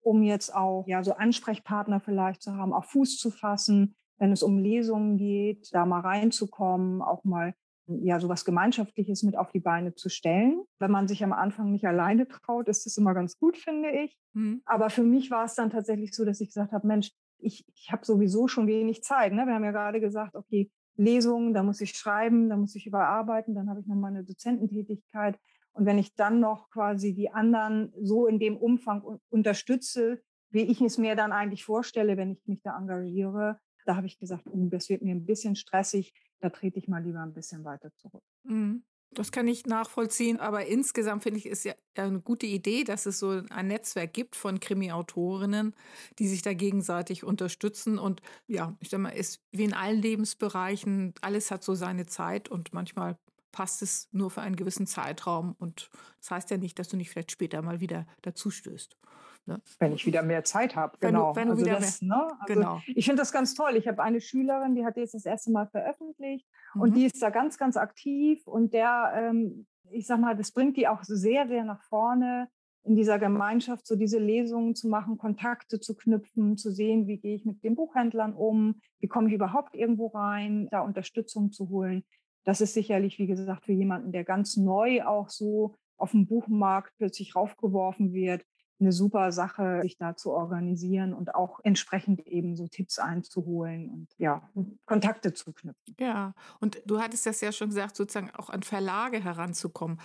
um 0.00 0.22
jetzt 0.22 0.54
auch 0.54 0.86
ja 0.86 1.02
so 1.02 1.14
Ansprechpartner 1.14 2.00
vielleicht 2.00 2.42
zu 2.42 2.56
haben, 2.56 2.72
auch 2.72 2.84
Fuß 2.84 3.18
zu 3.18 3.30
fassen, 3.30 3.94
wenn 4.18 4.32
es 4.32 4.42
um 4.42 4.58
Lesungen 4.58 5.16
geht, 5.16 5.68
da 5.72 5.86
mal 5.86 6.00
reinzukommen, 6.00 7.02
auch 7.02 7.24
mal 7.24 7.54
ja 7.86 8.20
sowas 8.20 8.44
Gemeinschaftliches 8.44 9.22
mit 9.22 9.36
auf 9.36 9.50
die 9.50 9.60
Beine 9.60 9.94
zu 9.94 10.08
stellen. 10.08 10.62
Wenn 10.78 10.90
man 10.90 11.08
sich 11.08 11.22
am 11.24 11.32
Anfang 11.32 11.72
nicht 11.72 11.86
alleine 11.86 12.26
traut, 12.28 12.68
ist 12.68 12.86
das 12.86 12.96
immer 12.96 13.14
ganz 13.14 13.38
gut, 13.38 13.56
finde 13.56 13.90
ich. 13.90 14.16
Mhm. 14.34 14.62
Aber 14.64 14.90
für 14.90 15.02
mich 15.02 15.30
war 15.30 15.44
es 15.44 15.54
dann 15.54 15.70
tatsächlich 15.70 16.14
so, 16.14 16.24
dass 16.24 16.40
ich 16.40 16.48
gesagt 16.48 16.72
habe, 16.72 16.86
Mensch, 16.86 17.10
ich, 17.38 17.66
ich 17.74 17.90
habe 17.90 18.04
sowieso 18.04 18.46
schon 18.48 18.66
wenig 18.66 19.02
Zeit. 19.02 19.32
Ne? 19.32 19.46
Wir 19.46 19.54
haben 19.54 19.64
ja 19.64 19.72
gerade 19.72 20.00
gesagt, 20.00 20.36
okay, 20.36 20.70
Lesungen, 21.02 21.54
da 21.54 21.62
muss 21.62 21.80
ich 21.80 21.92
schreiben, 21.94 22.48
da 22.48 22.56
muss 22.56 22.74
ich 22.74 22.86
überarbeiten, 22.86 23.54
dann 23.54 23.68
habe 23.68 23.80
ich 23.80 23.86
noch 23.86 23.96
meine 23.96 24.24
Dozententätigkeit. 24.24 25.38
Und 25.72 25.86
wenn 25.86 25.98
ich 25.98 26.14
dann 26.14 26.40
noch 26.40 26.70
quasi 26.70 27.14
die 27.14 27.30
anderen 27.30 27.92
so 28.00 28.26
in 28.26 28.38
dem 28.38 28.56
Umfang 28.56 29.02
unterstütze, 29.30 30.22
wie 30.50 30.62
ich 30.62 30.80
es 30.80 30.98
mir 30.98 31.16
dann 31.16 31.32
eigentlich 31.32 31.64
vorstelle, 31.64 32.16
wenn 32.16 32.32
ich 32.32 32.46
mich 32.46 32.60
da 32.62 32.76
engagiere, 32.78 33.58
da 33.86 33.96
habe 33.96 34.06
ich 34.06 34.18
gesagt, 34.18 34.44
oh, 34.46 34.68
das 34.68 34.88
wird 34.88 35.02
mir 35.02 35.14
ein 35.14 35.24
bisschen 35.26 35.56
stressig, 35.56 36.12
da 36.40 36.50
trete 36.50 36.78
ich 36.78 36.88
mal 36.88 37.02
lieber 37.02 37.20
ein 37.20 37.32
bisschen 37.32 37.64
weiter 37.64 37.90
zurück. 37.96 38.22
Mhm. 38.44 38.84
Das 39.14 39.30
kann 39.30 39.46
ich 39.46 39.66
nachvollziehen, 39.66 40.40
aber 40.40 40.64
insgesamt 40.66 41.22
finde 41.22 41.38
ich 41.38 41.46
es 41.46 41.64
ja 41.64 41.74
eine 41.96 42.20
gute 42.20 42.46
Idee, 42.46 42.82
dass 42.84 43.04
es 43.04 43.18
so 43.18 43.42
ein 43.50 43.68
Netzwerk 43.68 44.14
gibt 44.14 44.36
von 44.36 44.58
Krimi-Autorinnen, 44.58 45.74
die 46.18 46.28
sich 46.28 46.40
da 46.40 46.54
gegenseitig 46.54 47.22
unterstützen. 47.22 47.98
Und 47.98 48.22
ja, 48.46 48.74
ich 48.80 48.88
sage 48.88 49.02
mal, 49.02 49.10
ist 49.10 49.40
wie 49.50 49.64
in 49.64 49.74
allen 49.74 50.00
Lebensbereichen, 50.00 51.12
alles 51.20 51.50
hat 51.50 51.62
so 51.62 51.74
seine 51.74 52.06
Zeit 52.06 52.48
und 52.48 52.72
manchmal 52.72 53.18
passt 53.52 53.82
es 53.82 54.08
nur 54.12 54.30
für 54.30 54.40
einen 54.40 54.56
gewissen 54.56 54.86
Zeitraum. 54.86 55.54
Und 55.58 55.90
das 56.20 56.30
heißt 56.30 56.50
ja 56.50 56.56
nicht, 56.56 56.78
dass 56.78 56.88
du 56.88 56.96
nicht 56.96 57.10
vielleicht 57.10 57.32
später 57.32 57.60
mal 57.60 57.80
wieder 57.80 58.06
dazu 58.22 58.50
stößt. 58.50 58.96
Ne? 59.46 59.60
Wenn 59.78 59.92
ich 59.92 60.06
wieder 60.06 60.22
mehr 60.22 60.44
Zeit 60.44 60.76
habe, 60.76 60.96
genau. 61.00 61.34
Wenn 61.34 61.48
du, 61.48 61.56
wenn 61.56 61.64
du 61.64 61.70
also 61.70 61.84
das, 61.84 62.02
ne? 62.02 62.28
also 62.40 62.54
genau. 62.54 62.80
Ich 62.86 63.06
finde 63.06 63.22
das 63.22 63.32
ganz 63.32 63.54
toll. 63.54 63.76
Ich 63.76 63.88
habe 63.88 64.02
eine 64.02 64.20
Schülerin, 64.20 64.74
die 64.74 64.84
hat 64.84 64.96
jetzt 64.96 65.14
das 65.14 65.26
erste 65.26 65.50
Mal 65.50 65.66
veröffentlicht 65.66 66.46
mhm. 66.74 66.80
und 66.80 66.96
die 66.96 67.06
ist 67.06 67.20
da 67.20 67.30
ganz, 67.30 67.58
ganz 67.58 67.76
aktiv 67.76 68.46
und 68.46 68.72
der, 68.72 69.12
ähm, 69.14 69.66
ich 69.90 70.06
sag 70.06 70.20
mal, 70.20 70.36
das 70.36 70.52
bringt 70.52 70.76
die 70.76 70.86
auch 70.86 71.02
sehr, 71.02 71.48
sehr 71.48 71.64
nach 71.64 71.82
vorne 71.84 72.48
in 72.84 72.96
dieser 72.96 73.18
Gemeinschaft 73.18 73.86
so 73.86 73.96
diese 73.96 74.18
Lesungen 74.18 74.74
zu 74.74 74.88
machen, 74.88 75.18
Kontakte 75.18 75.80
zu 75.80 75.94
knüpfen, 75.94 76.56
zu 76.56 76.70
sehen, 76.70 77.06
wie 77.06 77.18
gehe 77.18 77.36
ich 77.36 77.44
mit 77.44 77.62
den 77.62 77.76
Buchhändlern 77.76 78.34
um, 78.34 78.80
wie 78.98 79.08
komme 79.08 79.28
ich 79.28 79.34
überhaupt 79.34 79.74
irgendwo 79.74 80.08
rein, 80.08 80.68
da 80.70 80.80
Unterstützung 80.80 81.52
zu 81.52 81.68
holen. 81.68 82.04
Das 82.44 82.60
ist 82.60 82.74
sicherlich, 82.74 83.18
wie 83.18 83.28
gesagt, 83.28 83.66
für 83.66 83.72
jemanden, 83.72 84.10
der 84.10 84.24
ganz 84.24 84.56
neu 84.56 85.04
auch 85.04 85.28
so 85.28 85.76
auf 85.96 86.10
dem 86.10 86.26
Buchmarkt 86.26 86.92
plötzlich 86.98 87.36
raufgeworfen 87.36 88.12
wird, 88.12 88.44
eine 88.82 88.92
super 88.92 89.32
Sache, 89.32 89.80
sich 89.82 89.96
da 89.96 90.16
zu 90.16 90.32
organisieren 90.32 91.14
und 91.14 91.34
auch 91.34 91.60
entsprechend 91.62 92.26
eben 92.26 92.56
so 92.56 92.66
Tipps 92.68 92.98
einzuholen 92.98 93.88
und 93.88 94.08
ja, 94.18 94.50
Kontakte 94.84 95.32
zu 95.32 95.52
knüpfen. 95.52 95.96
Ja, 95.98 96.34
und 96.60 96.82
du 96.86 97.00
hattest 97.00 97.26
das 97.26 97.40
ja 97.40 97.52
schon 97.52 97.68
gesagt, 97.68 97.96
sozusagen 97.96 98.30
auch 98.30 98.50
an 98.50 98.62
Verlage 98.62 99.22
heranzukommen. 99.22 100.00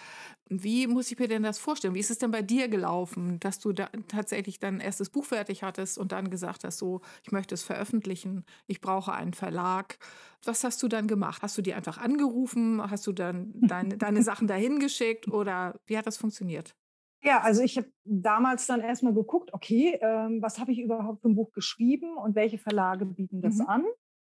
Wie 0.50 0.88
muss 0.88 1.12
ich 1.12 1.20
mir 1.20 1.28
denn 1.28 1.44
das 1.44 1.60
vorstellen? 1.60 1.94
Wie 1.94 2.00
ist 2.00 2.12
es 2.12 2.20
denn 2.20 2.32
bei 2.32 2.42
dir 2.42 2.68
gelaufen, 2.70 3.40
dass 3.40 3.60
du 3.60 3.74
da 3.74 3.90
tatsächlich 4.08 4.60
dein 4.60 4.80
erstes 4.80 5.10
Buch 5.10 5.26
fertig 5.26 5.64
hattest 5.64 5.98
und 5.98 6.12
dann 6.12 6.30
gesagt 6.30 6.64
hast, 6.64 6.78
so, 6.78 7.02
ich 7.24 7.32
möchte 7.32 7.56
es 7.56 7.64
veröffentlichen, 7.64 8.46
ich 8.68 8.82
brauche 8.82 9.14
einen 9.14 9.34
Verlag. 9.34 9.98
Was 10.44 10.64
hast 10.64 10.82
du 10.84 10.88
dann 10.88 11.08
gemacht? 11.08 11.42
Hast 11.42 11.58
du 11.58 11.62
die 11.62 11.74
einfach 11.74 11.98
angerufen? 11.98 12.82
Hast 12.90 13.08
du 13.08 13.12
dann 13.12 13.54
deine, 13.56 13.98
deine 13.98 14.24
Sachen 14.24 14.48
dahin 14.48 14.80
geschickt 14.80 15.28
oder 15.28 15.80
wie 15.86 15.98
hat 15.98 16.08
das 16.08 16.18
funktioniert? 16.18 16.76
Ja, 17.24 17.42
also 17.42 17.62
ich 17.62 17.78
habe 17.78 17.92
damals 18.04 18.68
dann 18.68 18.82
erstmal 18.82 19.14
geguckt, 19.14 19.54
okay, 19.54 19.98
ähm, 20.02 20.42
was 20.42 20.60
habe 20.60 20.72
ich 20.72 20.80
überhaupt 20.80 21.22
für 21.22 21.30
ein 21.30 21.36
Buch 21.36 21.52
geschrieben 21.52 22.16
und 22.16 22.36
welche 22.36 22.58
Verlage 22.58 23.06
bieten 23.06 23.42
das 23.42 23.58
mhm. 23.58 23.68
an? 23.68 23.86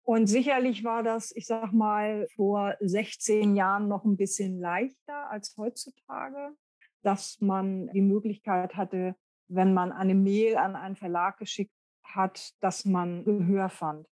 Und 0.04 0.26
sicherlich 0.26 0.82
war 0.82 1.02
das, 1.04 1.34
ich 1.34 1.46
sag 1.46 1.72
mal, 1.72 2.26
vor 2.34 2.74
16 2.80 3.54
Jahren 3.54 3.86
noch 3.86 4.04
ein 4.04 4.16
bisschen 4.16 4.58
leichter 4.58 5.30
als 5.30 5.54
heutzutage, 5.56 6.56
dass 7.02 7.40
man 7.40 7.88
die 7.92 8.02
Möglichkeit 8.02 8.74
hatte, 8.76 9.14
wenn 9.48 9.72
man 9.74 9.92
eine 9.92 10.16
Mail 10.16 10.56
an 10.56 10.74
einen 10.74 10.96
Verlag 10.96 11.38
geschickt 11.38 11.72
hat, 12.02 12.52
dass 12.60 12.84
man 12.84 13.24
Gehör 13.24 13.68
fand. 13.68 14.08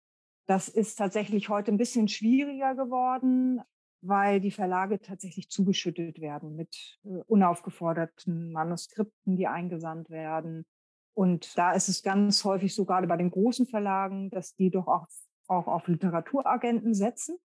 Das 0.46 0.68
ist 0.68 0.96
tatsächlich 0.96 1.48
heute 1.48 1.70
ein 1.70 1.78
bisschen 1.78 2.08
schwieriger 2.08 2.74
geworden 2.74 3.60
weil 4.06 4.40
die 4.40 4.50
Verlage 4.50 5.00
tatsächlich 5.00 5.48
zugeschüttet 5.48 6.20
werden 6.20 6.56
mit 6.56 6.98
äh, 7.04 7.22
unaufgeforderten 7.26 8.52
Manuskripten, 8.52 9.36
die 9.36 9.46
eingesandt 9.46 10.10
werden. 10.10 10.66
Und 11.14 11.56
da 11.56 11.72
ist 11.72 11.88
es 11.88 12.02
ganz 12.02 12.44
häufig 12.44 12.74
so, 12.74 12.84
gerade 12.84 13.06
bei 13.06 13.16
den 13.16 13.30
großen 13.30 13.66
Verlagen, 13.66 14.30
dass 14.30 14.54
die 14.54 14.70
doch 14.70 14.86
auch, 14.86 15.06
auch 15.48 15.66
auf 15.66 15.88
Literaturagenten 15.88 16.94
setzen. 16.94 17.38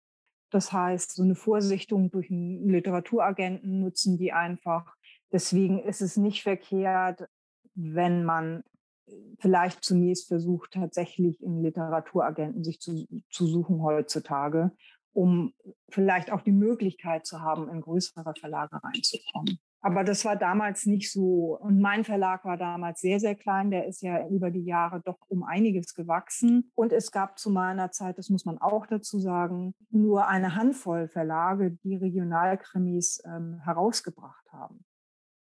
Das 0.49 0.73
heißt, 0.73 1.13
so 1.13 1.23
eine 1.23 1.35
Vorsichtung 1.35 2.09
durch 2.09 2.31
einen 2.31 2.67
Literaturagenten 2.67 3.79
nutzen 3.79 4.17
die 4.17 4.33
einfach. 4.33 4.95
Deswegen 5.31 5.79
ist 5.83 6.01
es 6.01 6.17
nicht 6.17 6.41
verkehrt, 6.41 7.27
wenn 7.75 8.23
man 8.25 8.63
äh, 9.07 9.13
vielleicht 9.39 9.83
zunächst 9.83 10.27
versucht, 10.27 10.71
tatsächlich 10.71 11.43
einen 11.45 11.61
Literaturagenten 11.61 12.63
sich 12.63 12.79
zu, 12.79 13.05
zu 13.29 13.45
suchen 13.45 13.83
heutzutage 13.83 14.71
um 15.19 15.53
vielleicht 15.89 16.31
auch 16.31 16.41
die 16.41 16.53
Möglichkeit 16.53 17.25
zu 17.25 17.41
haben, 17.41 17.67
in 17.67 17.81
größere 17.81 18.33
Verlage 18.39 18.81
reinzukommen. 18.81 19.59
Aber 19.81 20.05
das 20.05 20.23
war 20.23 20.37
damals 20.37 20.85
nicht 20.85 21.11
so. 21.11 21.57
Und 21.59 21.81
mein 21.81 22.05
Verlag 22.05 22.45
war 22.45 22.55
damals 22.55 23.01
sehr, 23.01 23.19
sehr 23.19 23.35
klein. 23.35 23.69
Der 23.69 23.85
ist 23.85 24.01
ja 24.01 24.25
über 24.29 24.49
die 24.49 24.63
Jahre 24.63 25.01
doch 25.03 25.17
um 25.27 25.43
einiges 25.43 25.93
gewachsen. 25.93 26.71
Und 26.73 26.93
es 26.93 27.11
gab 27.11 27.37
zu 27.37 27.49
meiner 27.49 27.91
Zeit, 27.91 28.17
das 28.17 28.29
muss 28.29 28.45
man 28.45 28.59
auch 28.59 28.85
dazu 28.85 29.19
sagen, 29.19 29.73
nur 29.89 30.27
eine 30.27 30.55
Handvoll 30.55 31.09
Verlage, 31.09 31.77
die 31.83 31.97
Regionalkrimis 31.97 33.21
ähm, 33.25 33.59
herausgebracht 33.65 34.45
haben. 34.53 34.85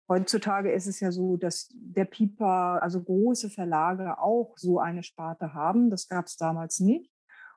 Heutzutage 0.08 0.72
ist 0.72 0.86
es 0.86 1.00
ja 1.00 1.12
so, 1.12 1.36
dass 1.36 1.68
der 1.74 2.06
Piper, 2.06 2.82
also 2.82 3.02
große 3.02 3.50
Verlage 3.50 4.18
auch 4.18 4.54
so 4.56 4.78
eine 4.78 5.02
Sparte 5.02 5.52
haben. 5.52 5.90
Das 5.90 6.08
gab 6.08 6.26
es 6.26 6.36
damals 6.38 6.80
nicht. 6.80 7.10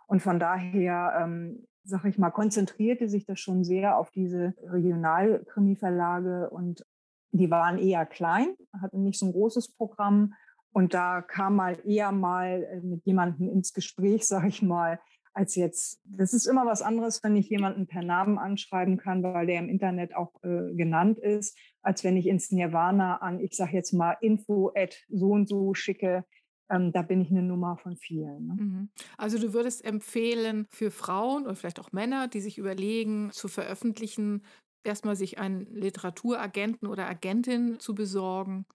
Und 0.07 0.21
von 0.21 0.39
daher 0.39 1.13
ähm, 1.21 1.67
sag 1.89 2.05
ich 2.05 2.17
mal, 2.17 2.29
konzentrierte 2.29 3.09
sich 3.09 3.25
das 3.25 3.39
schon 3.39 3.63
sehr 3.63 3.97
auf 3.97 4.11
diese 4.11 4.53
Regionalkrimi-Verlage 4.63 6.49
und 6.49 6.85
die 7.31 7.51
waren 7.51 7.77
eher 7.77 8.05
klein, 8.05 8.55
hatten 8.81 9.03
nicht 9.03 9.19
so 9.19 9.25
ein 9.25 9.31
großes 9.31 9.73
Programm. 9.75 10.33
Und 10.71 10.93
da 10.93 11.21
kam 11.21 11.55
mal 11.55 11.79
eher 11.85 12.11
mal 12.11 12.63
äh, 12.63 12.81
mit 12.81 13.05
jemandem 13.05 13.49
ins 13.49 13.73
Gespräch, 13.73 14.27
sag 14.27 14.47
ich 14.47 14.61
mal, 14.61 14.99
als 15.33 15.55
jetzt. 15.55 15.99
Das 16.05 16.33
ist 16.33 16.45
immer 16.45 16.65
was 16.65 16.81
anderes, 16.81 17.23
wenn 17.23 17.35
ich 17.35 17.49
jemanden 17.49 17.87
per 17.87 18.03
Namen 18.03 18.37
anschreiben 18.37 18.97
kann, 18.97 19.23
weil 19.23 19.47
der 19.47 19.59
im 19.59 19.69
Internet 19.69 20.15
auch 20.15 20.31
äh, 20.43 20.73
genannt 20.75 21.17
ist, 21.17 21.57
als 21.81 22.03
wenn 22.03 22.17
ich 22.17 22.27
ins 22.27 22.51
Nirvana 22.51 23.17
an, 23.17 23.39
ich 23.39 23.55
sag 23.55 23.73
jetzt 23.73 23.93
mal, 23.93 24.17
info 24.21 24.71
at 24.75 24.95
so 25.09 25.31
und 25.31 25.47
so 25.47 25.73
schicke 25.73 26.23
ähm, 26.69 26.91
da 26.91 27.01
bin 27.01 27.21
ich 27.21 27.31
eine 27.31 27.43
Nummer 27.43 27.77
von 27.77 27.95
vielen. 27.95 28.47
Ne? 28.47 28.53
Mhm. 28.57 28.89
Also 29.17 29.39
du 29.39 29.53
würdest 29.53 29.83
empfehlen 29.83 30.67
für 30.69 30.91
Frauen 30.91 31.45
oder 31.45 31.55
vielleicht 31.55 31.79
auch 31.79 31.91
Männer, 31.91 32.27
die 32.27 32.41
sich 32.41 32.57
überlegen, 32.57 33.31
zu 33.31 33.47
veröffentlichen, 33.47 34.43
erstmal 34.83 35.15
sich 35.15 35.39
einen 35.39 35.65
Literaturagenten 35.73 36.87
oder 36.87 37.07
Agentin 37.07 37.79
zu 37.79 37.95
besorgen 37.95 38.65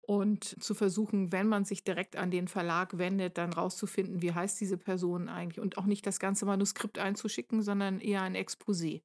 und 0.00 0.44
zu 0.62 0.74
versuchen, 0.74 1.32
wenn 1.32 1.46
man 1.46 1.64
sich 1.64 1.84
direkt 1.84 2.16
an 2.16 2.30
den 2.30 2.48
Verlag 2.48 2.98
wendet, 2.98 3.38
dann 3.38 3.52
rauszufinden, 3.52 4.22
wie 4.22 4.32
heißt 4.32 4.60
diese 4.60 4.78
Person 4.78 5.28
eigentlich 5.28 5.60
und 5.60 5.78
auch 5.78 5.86
nicht 5.86 6.06
das 6.06 6.18
ganze 6.18 6.46
Manuskript 6.46 6.98
einzuschicken, 6.98 7.62
sondern 7.62 8.00
eher 8.00 8.22
ein 8.22 8.34
Exposé. 8.34 9.02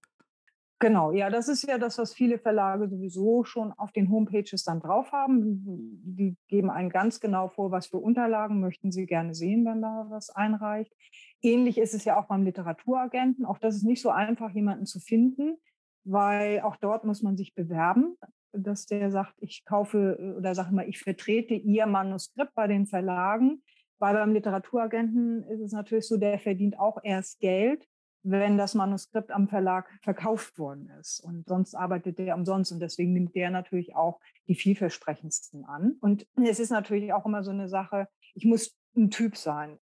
Genau, 0.79 1.13
ja, 1.13 1.29
das 1.29 1.48
ist 1.48 1.63
ja 1.63 1.77
das, 1.77 1.98
was 1.98 2.13
viele 2.13 2.38
Verlage 2.38 2.89
sowieso 2.89 3.46
schon 3.46 3.72
auf 3.72 3.94
den 3.94 4.10
Homepages 4.10 4.65
dann 4.65 4.82
drauf 4.82 5.13
haben. 5.13 5.62
Die 6.03 6.36
geben 6.50 6.70
einen 6.70 6.89
ganz 6.89 7.22
genau 7.22 7.48
vor, 7.48 7.72
was 7.72 7.88
für 7.88 7.98
Unterlagen 7.98 8.60
möchten 8.60 8.91
sie 8.91 9.05
gerne 9.05 9.34
sehen, 9.34 9.65
wenn 9.65 9.82
da 9.82 10.08
was 10.10 10.29
einreicht. 10.32 10.94
Ähnlich 11.41 11.77
ist 11.77 11.94
es 11.94 12.03
ja 12.03 12.20
auch 12.20 12.25
beim 12.27 12.44
Literaturagenten. 12.44 13.46
Auch 13.46 13.58
das 13.58 13.75
ist 13.75 13.84
nicht 13.84 14.01
so 14.01 14.10
einfach, 14.10 14.51
jemanden 14.51 14.86
zu 14.86 15.00
finden, 15.00 15.55
weil 16.03 16.60
auch 16.60 16.75
dort 16.75 17.05
muss 17.05 17.22
man 17.24 17.38
sich 17.38 17.55
bewerben, 17.55 18.17
dass 18.51 18.86
der 18.86 19.12
sagt, 19.12 19.36
ich 19.39 19.63
kaufe 19.63 20.36
oder 20.38 20.55
sage 20.55 20.75
mal, 20.75 20.89
ich 20.89 21.00
vertrete 21.00 21.53
Ihr 21.53 21.86
Manuskript 21.86 22.53
bei 22.53 22.67
den 22.67 22.86
Verlagen. 22.86 23.63
Weil 23.98 24.15
beim 24.15 24.34
Literaturagenten 24.34 25.44
ist 25.44 25.62
es 25.62 25.72
natürlich 25.72 26.05
so, 26.05 26.17
der 26.17 26.38
verdient 26.38 26.77
auch 26.77 26.98
erst 27.01 27.39
Geld, 27.39 27.88
wenn 28.27 28.58
das 28.58 28.74
Manuskript 28.74 29.32
am 29.32 29.48
Verlag 29.48 29.88
verkauft 30.01 30.58
worden 30.58 30.89
ist. 31.00 31.20
Und 31.20 31.48
sonst 31.48 31.75
arbeitet 31.75 32.17
der 32.17 32.36
umsonst 32.36 32.72
und 32.72 32.79
deswegen 32.79 33.13
nimmt 33.13 33.36
der 33.36 33.51
natürlich 33.51 33.96
auch 33.96 34.20
die 34.48 34.55
vielversprechendsten 34.55 35.63
an. 35.65 35.98
Und 36.01 36.27
es 36.36 36.60
ist 36.60 36.72
natürlich 36.72 37.13
auch 37.13 37.25
immer 37.25 37.44
so 37.44 37.51
eine 37.51 37.70
Sache, 37.70 38.08
ich 38.34 38.46
muss 38.46 38.75
ein 38.98 39.12
Typ 39.12 39.38
sein. 39.38 39.77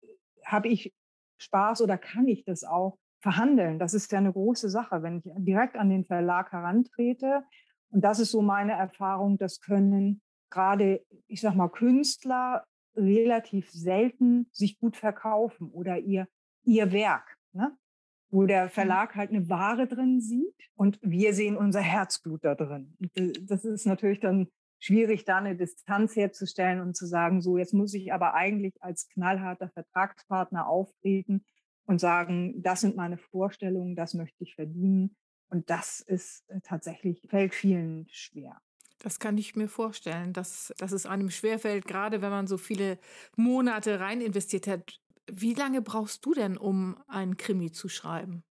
Habe 0.45 0.69
ich 0.69 0.95
Spaß 1.39 1.83
oder 1.83 1.99
kann 1.99 2.29
ich 2.29 2.45
das 2.45 2.65
auch 2.65 2.99
verhandeln? 3.21 3.79
Das 3.79 3.93
ist 3.93 4.11
ja 4.11 4.19
eine 4.19 4.33
große 4.33 4.71
Sache, 4.71 5.03
wenn 5.03 5.19
ich 5.19 5.25
direkt 5.37 5.77
an 5.77 5.91
den 5.91 6.07
Verlag 6.07 6.51
herantrete. 6.53 7.45
Und 7.91 8.03
das 8.03 8.21
ist 8.21 8.31
so 8.31 8.41
meine 8.41 8.73
Erfahrung, 8.73 9.37
das 9.37 9.61
können 9.61 10.23
gerade, 10.49 11.05
ich 11.27 11.43
sag 11.43 11.55
mal, 11.55 11.69
Künstler 11.69 12.65
relativ 12.97 13.71
selten 13.71 14.49
sich 14.51 14.79
gut 14.79 14.97
verkaufen 14.97 15.71
oder 15.71 15.99
ihr, 15.99 16.27
ihr 16.65 16.91
Werk. 16.93 17.37
Ne? 17.53 17.77
Wo 18.31 18.47
der. 18.47 18.69
Verlag 18.69 19.15
halt 19.15 19.31
eine 19.31 19.49
Ware 19.49 19.87
drin 19.87 20.21
sieht 20.21 20.71
und 20.75 20.99
wir 21.03 21.35
sehen 21.35 21.57
unser 21.57 21.81
Herzblut 21.81 22.45
da 22.45 22.55
drin. 22.55 22.97
Das 23.43 23.65
ist 23.65 23.87
natürlich 23.87 24.21
dann 24.21 24.49
schwierig, 24.79 25.25
da 25.25 25.39
eine 25.39 25.57
Distanz 25.57 26.17
herzustellen 26.17 26.81
und 26.81 26.97
zu 26.97 27.07
sagen, 27.07 27.43
so 27.43 27.59
jetzt 27.59 27.75
muss 27.75 27.95
ich 27.95 28.13
aber 28.13 28.35
eigentlich 28.35 28.75
als 28.81 29.09
knallharter 29.09 29.69
Vertragspartner 29.69 30.67
auftreten 30.67 31.45
und 31.85 32.01
sagen, 32.01 32.63
das 32.63 32.81
sind 32.81 32.97
meine 32.97 33.19
Vorstellungen, 33.19 33.95
das 33.95 34.15
möchte 34.15 34.43
ich 34.43 34.55
verdienen. 34.55 35.17
Und 35.49 35.69
das 35.69 36.01
ist 36.01 36.49
äh, 36.49 36.61
tatsächlich, 36.63 37.27
fällt 37.29 37.55
vielen 37.55 38.07
schwer. 38.11 38.57
Das 39.01 39.19
kann 39.19 39.37
ich 39.39 39.57
mir 39.57 39.69
vorstellen, 39.69 40.33
dass, 40.33 40.73
dass 40.79 40.93
es 40.93 41.07
einem 41.07 41.31
schwerfällt, 41.31 41.87
gerade 41.87 42.23
wenn 42.23 42.31
man 42.31 42.47
so 42.47 42.59
viele 42.59 42.99
Monate 43.35 43.99
rein 43.99 44.21
investiert 44.21 44.67
hat. 44.67 45.01
Wie 45.33 45.55
lange 45.55 45.83
brauchst 45.83 46.25
du 46.27 46.35
denn, 46.35 46.57
um 46.57 46.97
einen 47.07 47.37
Krimi 47.37 47.73
zu 47.73 47.89
schreiben? 47.89 48.45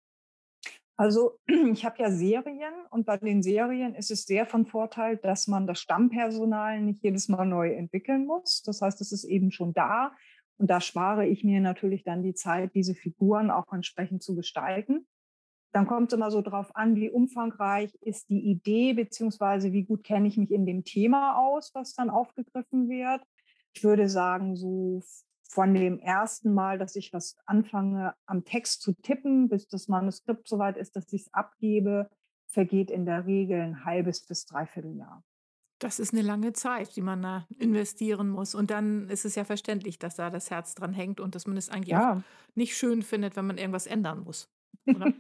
Also 0.96 1.38
ich 1.72 1.84
habe 1.84 2.02
ja 2.02 2.10
Serien 2.10 2.74
und 2.90 3.06
bei 3.06 3.16
den 3.18 3.42
Serien 3.42 3.94
ist 3.94 4.10
es 4.10 4.24
sehr 4.24 4.46
von 4.46 4.66
Vorteil, 4.66 5.16
dass 5.16 5.46
man 5.46 5.66
das 5.66 5.80
Stammpersonal 5.80 6.80
nicht 6.80 7.02
jedes 7.02 7.28
Mal 7.28 7.44
neu 7.44 7.72
entwickeln 7.72 8.26
muss. 8.26 8.62
Das 8.62 8.80
heißt, 8.80 9.00
es 9.00 9.12
ist 9.12 9.24
eben 9.24 9.50
schon 9.50 9.72
da 9.74 10.12
und 10.58 10.70
da 10.70 10.80
spare 10.80 11.26
ich 11.26 11.44
mir 11.44 11.60
natürlich 11.60 12.02
dann 12.02 12.22
die 12.22 12.34
Zeit, 12.34 12.74
diese 12.74 12.94
Figuren 12.94 13.50
auch 13.50 13.72
entsprechend 13.72 14.22
zu 14.22 14.34
gestalten. 14.34 15.06
Dann 15.72 15.86
kommt 15.86 16.10
es 16.10 16.16
immer 16.16 16.30
so 16.30 16.40
drauf 16.40 16.74
an, 16.74 16.96
wie 16.96 17.10
umfangreich 17.10 17.94
ist 18.00 18.30
die 18.30 18.50
Idee, 18.50 18.94
beziehungsweise 18.94 19.72
wie 19.72 19.84
gut 19.84 20.04
kenne 20.04 20.26
ich 20.26 20.38
mich 20.38 20.50
in 20.50 20.64
dem 20.64 20.84
Thema 20.84 21.36
aus, 21.38 21.74
was 21.74 21.92
dann 21.94 22.08
aufgegriffen 22.08 22.88
wird. 22.88 23.20
ich 23.74 23.84
würde 23.84 24.08
sagen, 24.08 24.56
so 24.56 25.02
von 25.48 25.74
dem 25.74 25.98
ersten 25.98 26.52
Mal, 26.52 26.78
dass 26.78 26.96
ich 26.96 27.12
was 27.12 27.36
anfange, 27.46 28.14
am 28.26 28.44
Text 28.44 28.82
zu 28.82 28.92
tippen, 28.94 29.48
bis 29.48 29.68
das 29.68 29.88
Manuskript 29.88 30.48
soweit 30.48 30.76
ist, 30.76 30.96
dass 30.96 31.12
ich 31.12 31.22
es 31.22 31.34
abgebe, 31.34 32.10
vergeht 32.46 32.90
in 32.90 33.06
der 33.06 33.26
Regel 33.26 33.60
ein 33.60 33.84
halbes 33.84 34.26
bis 34.26 34.46
dreiviertel 34.46 34.96
Jahr. 34.96 35.24
Das 35.78 35.98
ist 35.98 36.14
eine 36.14 36.22
lange 36.22 36.54
Zeit, 36.54 36.96
die 36.96 37.02
man 37.02 37.20
da 37.20 37.46
investieren 37.58 38.30
muss. 38.30 38.54
Und 38.54 38.70
dann 38.70 39.10
ist 39.10 39.26
es 39.26 39.34
ja 39.34 39.44
verständlich, 39.44 39.98
dass 39.98 40.16
da 40.16 40.30
das 40.30 40.50
Herz 40.50 40.74
dran 40.74 40.94
hängt 40.94 41.20
und 41.20 41.34
dass 41.34 41.46
man 41.46 41.58
es 41.58 41.68
eigentlich 41.68 41.88
ja. 41.88 42.22
nicht 42.54 42.74
schön 42.76 43.02
findet, 43.02 43.36
wenn 43.36 43.46
man 43.46 43.58
irgendwas 43.58 43.86
ändern 43.86 44.20
muss. 44.20 44.48
ja, 44.86 45.12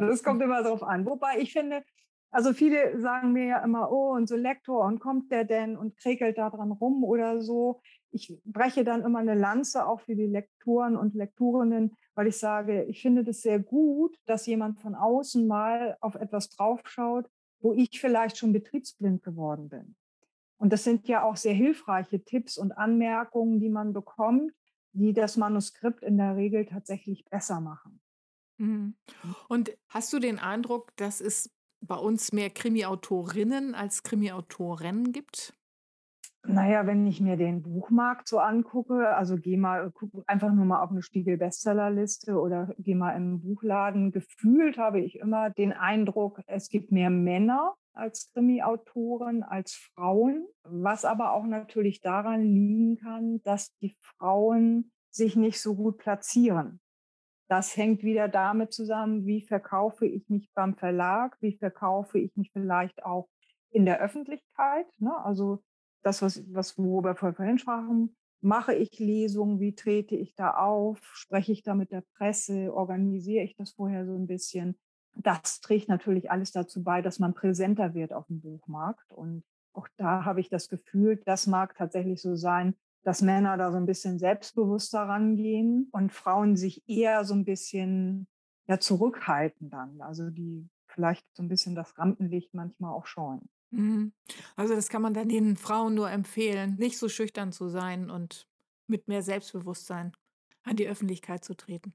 das 0.00 0.22
kommt 0.22 0.40
immer 0.42 0.62
darauf 0.62 0.82
an. 0.82 1.04
Wobei 1.04 1.38
ich 1.38 1.52
finde, 1.52 1.84
also 2.30 2.52
viele 2.52 3.00
sagen 3.00 3.32
mir 3.32 3.44
ja 3.44 3.64
immer, 3.64 3.90
oh, 3.90 4.12
und 4.12 4.28
so 4.28 4.36
Lektor, 4.36 4.84
und 4.84 5.00
kommt 5.00 5.32
der 5.32 5.44
denn 5.44 5.76
und 5.76 5.96
krekelt 5.96 6.38
da 6.38 6.48
dran 6.50 6.70
rum 6.70 7.02
oder 7.02 7.40
so. 7.40 7.80
Ich 8.12 8.40
breche 8.44 8.84
dann 8.84 9.02
immer 9.02 9.18
eine 9.18 9.34
Lanze 9.34 9.86
auch 9.86 10.00
für 10.00 10.14
die 10.14 10.26
Lektoren 10.26 10.96
und 10.96 11.14
Lektorinnen, 11.14 11.96
weil 12.14 12.28
ich 12.28 12.38
sage, 12.38 12.84
ich 12.84 13.02
finde 13.02 13.24
das 13.24 13.40
sehr 13.40 13.58
gut, 13.58 14.16
dass 14.26 14.46
jemand 14.46 14.80
von 14.80 14.94
außen 14.94 15.46
mal 15.46 15.96
auf 16.00 16.14
etwas 16.14 16.50
draufschaut, 16.50 17.26
wo 17.60 17.72
ich 17.72 18.00
vielleicht 18.00 18.38
schon 18.38 18.52
betriebsblind 18.52 19.22
geworden 19.22 19.68
bin. 19.68 19.96
Und 20.56 20.72
das 20.72 20.84
sind 20.84 21.08
ja 21.08 21.22
auch 21.24 21.36
sehr 21.36 21.54
hilfreiche 21.54 22.22
Tipps 22.22 22.58
und 22.58 22.72
Anmerkungen, 22.72 23.60
die 23.60 23.70
man 23.70 23.92
bekommt, 23.92 24.52
die 24.92 25.12
das 25.12 25.36
Manuskript 25.36 26.02
in 26.02 26.18
der 26.18 26.36
Regel 26.36 26.66
tatsächlich 26.66 27.24
besser 27.24 27.60
machen. 27.60 28.00
Mhm. 28.58 28.94
Und 29.48 29.76
hast 29.88 30.12
du 30.12 30.18
den 30.18 30.38
Eindruck, 30.38 30.94
dass 30.96 31.20
es 31.20 31.50
bei 31.80 31.96
uns 31.96 32.32
mehr 32.32 32.50
Krimi-Autorinnen 32.50 33.74
als 33.74 34.02
Krimi-Autoren 34.02 35.12
gibt? 35.12 35.54
Naja, 36.42 36.86
wenn 36.86 37.06
ich 37.06 37.20
mir 37.20 37.36
den 37.36 37.60
Buchmarkt 37.60 38.26
so 38.26 38.38
angucke, 38.38 39.14
also 39.14 39.36
geh 39.36 39.58
mal, 39.58 39.90
guck 39.92 40.10
einfach 40.26 40.50
nur 40.52 40.64
mal 40.64 40.82
auf 40.82 40.90
eine 40.90 41.02
Spiegel-Bestsellerliste 41.02 42.40
oder 42.40 42.74
geh 42.78 42.94
mal 42.94 43.12
im 43.12 43.42
Buchladen. 43.42 44.10
Gefühlt 44.10 44.78
habe 44.78 45.00
ich 45.00 45.18
immer 45.18 45.50
den 45.50 45.72
Eindruck, 45.74 46.40
es 46.46 46.70
gibt 46.70 46.92
mehr 46.92 47.10
Männer 47.10 47.74
als 47.92 48.30
Krimi-Autoren 48.32 49.42
als 49.42 49.74
Frauen, 49.74 50.46
was 50.62 51.04
aber 51.04 51.32
auch 51.32 51.44
natürlich 51.44 52.00
daran 52.00 52.42
liegen 52.42 52.96
kann, 52.96 53.42
dass 53.42 53.76
die 53.78 53.94
Frauen 54.00 54.92
sich 55.10 55.36
nicht 55.36 55.60
so 55.60 55.74
gut 55.74 55.98
platzieren. 55.98 56.80
Das 57.50 57.76
hängt 57.76 58.04
wieder 58.04 58.28
damit 58.28 58.72
zusammen, 58.72 59.26
wie 59.26 59.42
verkaufe 59.42 60.06
ich 60.06 60.28
mich 60.28 60.48
beim 60.54 60.76
Verlag, 60.76 61.36
wie 61.40 61.56
verkaufe 61.56 62.16
ich 62.16 62.36
mich 62.36 62.52
vielleicht 62.52 63.04
auch 63.04 63.28
in 63.70 63.84
der 63.84 64.00
Öffentlichkeit. 64.00 64.86
Ne? 65.00 65.12
Also 65.24 65.60
das, 66.04 66.22
was, 66.22 66.44
was 66.54 66.78
worüber 66.78 67.20
wir 67.20 67.34
vorhin 67.34 67.58
sprachen, 67.58 68.16
mache 68.40 68.72
ich 68.74 69.00
Lesungen, 69.00 69.58
wie 69.58 69.74
trete 69.74 70.14
ich 70.14 70.36
da 70.36 70.52
auf, 70.52 71.00
spreche 71.14 71.50
ich 71.50 71.64
da 71.64 71.74
mit 71.74 71.90
der 71.90 72.04
Presse, 72.16 72.72
organisiere 72.72 73.42
ich 73.42 73.56
das 73.56 73.72
vorher 73.72 74.06
so 74.06 74.14
ein 74.14 74.28
bisschen. 74.28 74.78
Das 75.16 75.60
trägt 75.60 75.88
natürlich 75.88 76.30
alles 76.30 76.52
dazu 76.52 76.84
bei, 76.84 77.02
dass 77.02 77.18
man 77.18 77.34
präsenter 77.34 77.94
wird 77.94 78.12
auf 78.12 78.28
dem 78.28 78.40
Buchmarkt. 78.40 79.12
Und 79.12 79.42
auch 79.72 79.88
da 79.96 80.24
habe 80.24 80.38
ich 80.38 80.50
das 80.50 80.68
Gefühl, 80.68 81.20
das 81.26 81.48
mag 81.48 81.74
tatsächlich 81.74 82.22
so 82.22 82.36
sein, 82.36 82.76
dass 83.02 83.22
Männer 83.22 83.56
da 83.56 83.70
so 83.72 83.78
ein 83.78 83.86
bisschen 83.86 84.18
selbstbewusster 84.18 85.00
rangehen 85.00 85.88
und 85.92 86.12
Frauen 86.12 86.56
sich 86.56 86.82
eher 86.86 87.24
so 87.24 87.34
ein 87.34 87.44
bisschen 87.44 88.26
ja, 88.66 88.78
zurückhalten 88.78 89.70
dann. 89.70 90.00
Also 90.00 90.30
die 90.30 90.68
vielleicht 90.86 91.26
so 91.34 91.42
ein 91.42 91.48
bisschen 91.48 91.74
das 91.74 91.98
Rampenlicht 91.98 92.52
manchmal 92.54 92.92
auch 92.92 93.06
scheuen. 93.06 93.48
Mhm. 93.70 94.12
Also 94.56 94.74
das 94.74 94.88
kann 94.88 95.02
man 95.02 95.14
dann 95.14 95.28
den 95.28 95.56
Frauen 95.56 95.94
nur 95.94 96.10
empfehlen, 96.10 96.76
nicht 96.78 96.98
so 96.98 97.08
schüchtern 97.08 97.52
zu 97.52 97.68
sein 97.68 98.10
und 98.10 98.48
mit 98.86 99.08
mehr 99.08 99.22
Selbstbewusstsein 99.22 100.12
an 100.64 100.76
die 100.76 100.88
Öffentlichkeit 100.88 101.44
zu 101.44 101.54
treten. 101.56 101.94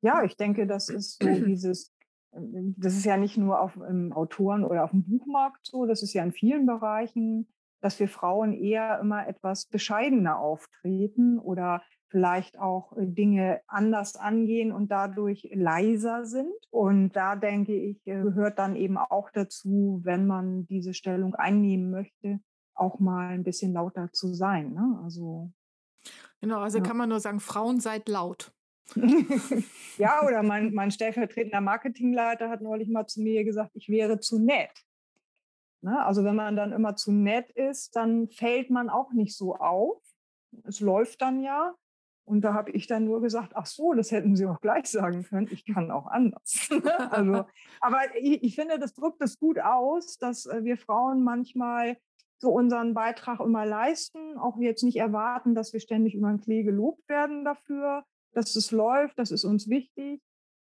Ja, 0.00 0.22
ich 0.22 0.36
denke, 0.36 0.66
das 0.66 0.88
ist 0.88 1.22
so 1.22 1.28
dieses, 1.28 1.92
ähm, 2.32 2.74
das 2.78 2.96
ist 2.96 3.04
ja 3.04 3.16
nicht 3.16 3.36
nur 3.36 3.60
auf 3.60 3.76
im 3.76 4.12
Autoren 4.12 4.64
oder 4.64 4.84
auf 4.84 4.90
dem 4.90 5.04
Buchmarkt 5.04 5.66
so, 5.66 5.86
das 5.86 6.02
ist 6.02 6.14
ja 6.14 6.22
in 6.22 6.32
vielen 6.32 6.66
Bereichen, 6.66 7.48
dass 7.80 7.98
wir 8.00 8.08
Frauen 8.08 8.52
eher 8.52 8.98
immer 9.00 9.26
etwas 9.28 9.66
bescheidener 9.66 10.38
auftreten 10.38 11.38
oder 11.38 11.82
vielleicht 12.08 12.58
auch 12.58 12.96
äh, 12.96 13.06
Dinge 13.06 13.60
anders 13.66 14.16
angehen 14.16 14.72
und 14.72 14.90
dadurch 14.90 15.48
leiser 15.52 16.24
sind. 16.24 16.54
Und 16.70 17.14
da 17.14 17.36
denke 17.36 17.74
ich, 17.74 18.06
äh, 18.06 18.22
gehört 18.22 18.58
dann 18.58 18.76
eben 18.76 18.96
auch 18.96 19.30
dazu, 19.30 20.00
wenn 20.04 20.26
man 20.26 20.66
diese 20.66 20.94
Stellung 20.94 21.34
einnehmen 21.34 21.90
möchte, 21.90 22.40
auch 22.74 23.00
mal 23.00 23.28
ein 23.28 23.44
bisschen 23.44 23.72
lauter 23.72 24.12
zu 24.12 24.34
sein. 24.34 24.72
Ne? 24.72 25.00
Also 25.02 25.50
Genau, 26.40 26.60
also 26.60 26.78
ja. 26.78 26.84
kann 26.84 26.96
man 26.96 27.08
nur 27.08 27.20
sagen, 27.20 27.40
Frauen 27.40 27.80
seid 27.80 28.08
laut. 28.08 28.52
ja, 29.98 30.24
oder 30.24 30.42
mein, 30.42 30.72
mein 30.72 30.90
stellvertretender 30.90 31.60
Marketingleiter 31.60 32.48
hat 32.48 32.60
neulich 32.60 32.88
mal 32.88 33.06
zu 33.06 33.20
mir 33.20 33.44
gesagt, 33.44 33.72
ich 33.74 33.88
wäre 33.88 34.20
zu 34.20 34.38
nett. 34.38 34.70
Ne? 35.82 36.04
Also 36.04 36.24
wenn 36.24 36.36
man 36.36 36.56
dann 36.56 36.72
immer 36.72 36.96
zu 36.96 37.12
nett 37.12 37.50
ist, 37.52 37.96
dann 37.96 38.28
fällt 38.28 38.70
man 38.70 38.88
auch 38.88 39.12
nicht 39.12 39.36
so 39.36 39.56
auf. 39.56 40.02
Es 40.64 40.80
läuft 40.80 41.22
dann 41.22 41.40
ja. 41.40 41.74
Und 42.24 42.40
da 42.40 42.54
habe 42.54 42.72
ich 42.72 42.88
dann 42.88 43.04
nur 43.04 43.20
gesagt, 43.20 43.52
ach 43.54 43.66
so, 43.66 43.92
das 43.92 44.10
hätten 44.10 44.34
Sie 44.34 44.46
auch 44.46 44.60
gleich 44.60 44.86
sagen 44.86 45.22
können. 45.22 45.48
Ich 45.50 45.64
kann 45.64 45.92
auch 45.92 46.06
anders. 46.06 46.68
also, 47.10 47.44
aber 47.80 47.98
ich, 48.20 48.42
ich, 48.42 48.56
finde, 48.56 48.80
das 48.80 48.94
drückt 48.94 49.22
es 49.22 49.38
gut 49.38 49.60
aus, 49.60 50.18
dass 50.18 50.46
äh, 50.46 50.64
wir 50.64 50.76
Frauen 50.76 51.22
manchmal 51.22 51.96
so 52.38 52.50
unseren 52.50 52.94
Beitrag 52.94 53.38
immer 53.40 53.64
leisten, 53.64 54.36
auch 54.38 54.58
jetzt 54.58 54.82
nicht 54.82 54.96
erwarten, 54.96 55.54
dass 55.54 55.72
wir 55.72 55.80
ständig 55.80 56.14
über 56.14 56.28
den 56.28 56.40
Klee 56.40 56.64
gelobt 56.64 57.08
werden 57.08 57.44
dafür, 57.44 58.04
dass 58.32 58.56
es 58.56 58.72
läuft, 58.72 59.18
das 59.18 59.30
ist 59.30 59.44
uns 59.44 59.68
wichtig. 59.68 60.20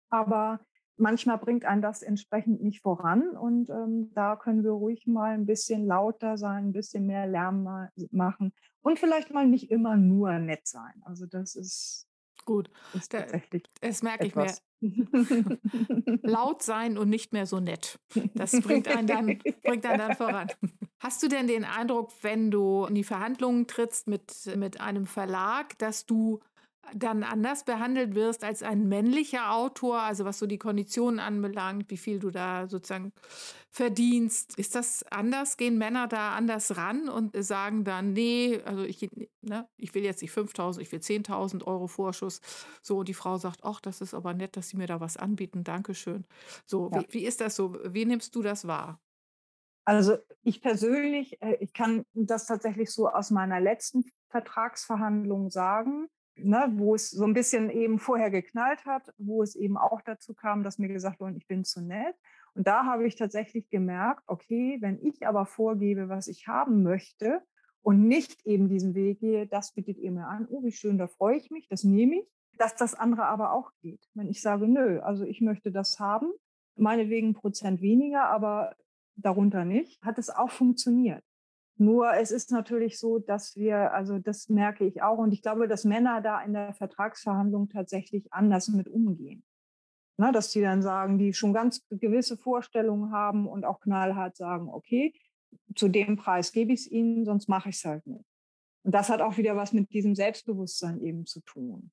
Aber 0.09 0.61
manchmal 1.01 1.39
bringt 1.39 1.65
einen 1.65 1.83
das 1.83 2.03
entsprechend 2.03 2.63
nicht 2.63 2.83
voran 2.83 3.31
und 3.37 3.71
ähm, 3.71 4.11
da 4.15 4.37
können 4.37 4.63
wir 4.63 4.73
ruhig 4.73 5.07
mal 5.07 5.33
ein 5.35 5.47
bisschen 5.47 5.87
lauter 5.87 6.37
sein, 6.37 6.67
ein 6.67 6.73
bisschen 6.73 7.07
mehr 7.07 7.27
Lärm 7.27 7.89
machen 8.11 8.53
und 8.83 8.99
vielleicht 8.99 9.31
mal 9.33 9.47
nicht 9.47 9.71
immer 9.71 9.97
nur 9.97 10.39
nett 10.39 10.67
sein. 10.67 11.03
Also 11.05 11.27
das 11.27 11.55
ist 11.57 12.07
gut. 12.45 12.71
Ist 12.95 13.13
tatsächlich 13.13 13.65
das 13.81 14.03
merke 14.03 14.25
etwas. 14.25 14.63
ich 14.81 14.97
mir. 14.97 15.59
Laut 16.23 16.63
sein 16.63 16.97
und 16.97 17.09
nicht 17.09 17.33
mehr 17.33 17.47
so 17.47 17.61
nett. 17.61 17.99
Das 18.35 18.53
bringt 18.63 18.89
einen, 18.89 19.07
dann, 19.07 19.27
bringt 19.63 19.87
einen 19.87 19.99
dann 19.99 20.17
voran. 20.17 20.49
Hast 20.99 21.23
du 21.23 21.29
denn 21.29 21.47
den 21.47 21.65
Eindruck, 21.65 22.13
wenn 22.23 22.51
du 22.51 22.87
in 22.87 22.95
die 22.95 23.05
Verhandlungen 23.05 23.67
trittst 23.67 24.07
mit, 24.07 24.51
mit 24.57 24.81
einem 24.81 25.07
Verlag, 25.07 25.79
dass 25.79 26.07
du 26.07 26.41
dann 26.95 27.23
anders 27.23 27.65
behandelt 27.65 28.15
wirst 28.15 28.45
als 28.45 28.63
ein 28.63 28.89
männlicher 28.89 29.53
Autor, 29.53 30.01
also 30.01 30.25
was 30.25 30.39
so 30.39 30.47
die 30.47 30.59
Konditionen 30.59 31.21
anbelangt, 31.21 31.91
wie 31.91 31.97
viel 31.97 32.19
du 32.19 32.31
da 32.31 32.69
sozusagen 32.69 33.13
verdienst. 33.71 34.59
Ist 34.59 34.75
das 34.75 35.05
anders? 35.11 35.57
Gehen 35.57 35.79
Männer 35.79 36.09
da 36.09 36.35
anders 36.35 36.77
ran 36.77 37.09
und 37.09 37.33
sagen 37.45 37.85
dann, 37.85 38.13
nee, 38.13 38.61
also 38.65 38.83
ich, 38.83 39.09
ne, 39.43 39.69
ich 39.77 39.95
will 39.95 40.05
jetzt 40.05 40.23
nicht 40.23 40.33
5.000, 40.33 40.81
ich 40.81 40.91
will 40.91 41.01
10.000 41.01 41.65
Euro 41.65 41.87
Vorschuss. 41.87 42.41
So, 42.83 42.99
und 42.99 43.09
die 43.09 43.15
Frau 43.15 43.39
sagt, 43.39 43.61
ach, 43.63 43.81
das 43.81 44.01
ist 44.01 44.15
aber 44.15 44.35
nett, 44.35 44.57
dass 44.57 44.71
Sie 44.71 44.77
mir 44.77 44.87
da 44.87 45.01
was 45.01 45.17
anbieten, 45.17 45.65
Dankeschön. 45.65 46.25
So, 46.67 46.91
ja. 46.91 47.01
wie, 47.01 47.15
wie 47.15 47.25
ist 47.25 47.41
das 47.41 47.57
so? 47.57 47.79
Wie 47.85 48.05
nimmst 48.05 48.35
du 48.35 48.43
das 48.43 48.67
wahr? 48.67 49.01
Also 49.85 50.19
ich 50.43 50.61
persönlich, 50.61 51.41
äh, 51.43 51.57
ich 51.61 51.73
kann 51.73 52.05
das 52.13 52.47
tatsächlich 52.47 52.91
so 52.91 53.09
aus 53.09 53.31
meiner 53.31 53.61
letzten 53.61 54.05
Vertragsverhandlung 54.29 55.51
sagen 55.51 56.09
ne, 56.45 56.71
wo 56.75 56.95
es 56.95 57.11
so 57.11 57.25
ein 57.25 57.35
bisschen 57.35 57.71
eben 57.71 57.99
vorher 57.99 58.31
geknallt 58.31 58.85
hat, 58.85 59.13
wo 59.19 59.43
es 59.43 59.55
eben 59.55 59.77
auch 59.77 60.01
dazu 60.01 60.35
kam, 60.35 60.63
dass 60.63 60.79
mir 60.79 60.89
gesagt 60.89 61.21
wurde, 61.21 61.37
ich 61.37 61.47
bin 61.47 61.65
zu 61.65 61.81
nett. 61.81 62.15
Und 62.55 62.67
da 62.67 62.85
habe 62.85 63.07
ich 63.07 63.17
tatsächlich 63.17 63.71
gemerkt, 63.71 64.23
okay, 64.27 64.79
wenn 64.81 64.99
ich 65.05 65.27
aber 65.27 65.47
vorgebe, 65.47 66.09
was 66.09 66.29
ich 66.29 66.49
haben 66.49 66.83
möchte 66.83 67.43
und 67.83 68.07
nicht 68.07 68.45
eben 68.47 68.69
diesen 68.69 68.95
Weg 68.95 69.21
gehe, 69.21 69.47
das 69.47 69.73
bietet 69.73 69.99
ihr 69.99 70.11
mir 70.11 70.27
an, 70.27 70.47
oh, 70.51 70.63
wie 70.65 70.73
schön, 70.73 70.99
da 70.99 71.07
freue 71.07 71.37
ich 71.37 71.51
mich, 71.51 71.69
das 71.69 71.85
nehme 71.85 72.17
ich, 72.17 72.27
dass 72.59 72.75
das 72.75 72.95
andere 72.95 73.27
aber 73.27 73.53
auch 73.53 73.71
geht. 73.81 74.09
Wenn 74.15 74.29
ich 74.29 74.43
sage, 74.43 74.69
nö, 74.69 75.01
also 75.01 75.25
ich 75.25 75.41
möchte 75.41 75.71
das 75.73 75.99
haben, 75.99 76.33
meinetwegen 76.77 77.35
Prozent 77.35 77.81
weniger, 77.81 78.25
aber 78.25 78.75
darunter 79.17 79.65
nicht, 79.65 80.03
hat 80.03 80.19
es 80.19 80.31
auch 80.31 80.51
funktioniert. 80.51 81.25
Nur 81.81 82.13
es 82.13 82.31
ist 82.31 82.51
natürlich 82.51 82.99
so, 82.99 83.19
dass 83.19 83.57
wir, 83.57 83.95
also 83.95 84.19
das 84.19 84.51
merke 84.51 84.85
ich 84.85 85.03
auch, 85.03 85.17
und 85.17 85.33
ich 85.33 85.41
glaube, 85.41 85.67
dass 85.67 85.85
Männer 85.85 86.21
da 86.21 86.43
in 86.43 86.53
der 86.53 86.75
Vertragsverhandlung 86.75 87.71
tatsächlich 87.71 88.31
anders 88.35 88.69
mit 88.69 88.87
umgehen. 88.87 89.43
Na, 90.19 90.31
dass 90.31 90.51
die 90.51 90.61
dann 90.61 90.83
sagen, 90.83 91.17
die 91.17 91.33
schon 91.33 91.55
ganz 91.55 91.87
gewisse 91.89 92.37
Vorstellungen 92.37 93.13
haben 93.13 93.49
und 93.49 93.65
auch 93.65 93.81
knallhart 93.81 94.37
sagen, 94.37 94.69
okay, 94.69 95.15
zu 95.75 95.89
dem 95.89 96.17
Preis 96.19 96.53
gebe 96.53 96.75
ich 96.75 96.81
es 96.81 96.87
ihnen, 96.87 97.25
sonst 97.25 97.49
mache 97.49 97.71
ich 97.71 97.77
es 97.77 97.85
halt 97.87 98.07
nicht. 98.07 98.27
Und 98.83 98.95
das 98.95 99.09
hat 99.09 99.23
auch 99.23 99.39
wieder 99.39 99.57
was 99.57 99.73
mit 99.73 99.91
diesem 99.91 100.15
Selbstbewusstsein 100.15 101.01
eben 101.01 101.25
zu 101.25 101.41
tun. 101.41 101.91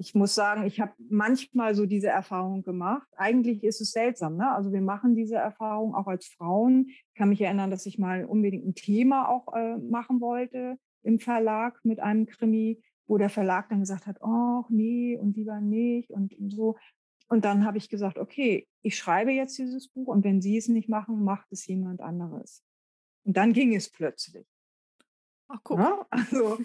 Ich 0.00 0.14
muss 0.14 0.34
sagen, 0.34 0.64
ich 0.64 0.80
habe 0.80 0.94
manchmal 1.10 1.74
so 1.74 1.84
diese 1.84 2.08
Erfahrung 2.08 2.62
gemacht. 2.62 3.06
Eigentlich 3.16 3.62
ist 3.62 3.82
es 3.82 3.92
seltsam. 3.92 4.38
Ne? 4.38 4.50
Also 4.50 4.72
wir 4.72 4.80
machen 4.80 5.14
diese 5.14 5.36
Erfahrung 5.36 5.94
auch 5.94 6.06
als 6.06 6.26
Frauen. 6.26 6.86
Ich 6.88 7.14
kann 7.14 7.28
mich 7.28 7.42
erinnern, 7.42 7.70
dass 7.70 7.84
ich 7.84 7.98
mal 7.98 8.24
unbedingt 8.24 8.66
ein 8.66 8.74
Thema 8.74 9.28
auch 9.28 9.54
äh, 9.54 9.76
machen 9.76 10.22
wollte 10.22 10.78
im 11.02 11.18
Verlag 11.18 11.78
mit 11.84 12.00
einem 12.00 12.24
Krimi, 12.24 12.82
wo 13.06 13.18
der 13.18 13.28
Verlag 13.28 13.68
dann 13.68 13.80
gesagt 13.80 14.06
hat, 14.06 14.22
oh 14.22 14.64
nee 14.70 15.18
und 15.18 15.36
lieber 15.36 15.60
nicht 15.60 16.10
und 16.12 16.32
so. 16.48 16.78
Und 17.28 17.44
dann 17.44 17.66
habe 17.66 17.76
ich 17.76 17.90
gesagt, 17.90 18.16
okay, 18.16 18.66
ich 18.80 18.96
schreibe 18.96 19.32
jetzt 19.32 19.58
dieses 19.58 19.88
Buch 19.88 20.08
und 20.08 20.24
wenn 20.24 20.40
Sie 20.40 20.56
es 20.56 20.68
nicht 20.68 20.88
machen, 20.88 21.22
macht 21.24 21.52
es 21.52 21.66
jemand 21.66 22.00
anderes. 22.00 22.64
Und 23.24 23.36
dann 23.36 23.52
ging 23.52 23.76
es 23.76 23.90
plötzlich. 23.90 24.46
Ach, 25.48 25.60
guck. 25.62 25.78
Ja? 25.78 25.90
Ne? 25.90 26.06
Also 26.10 26.58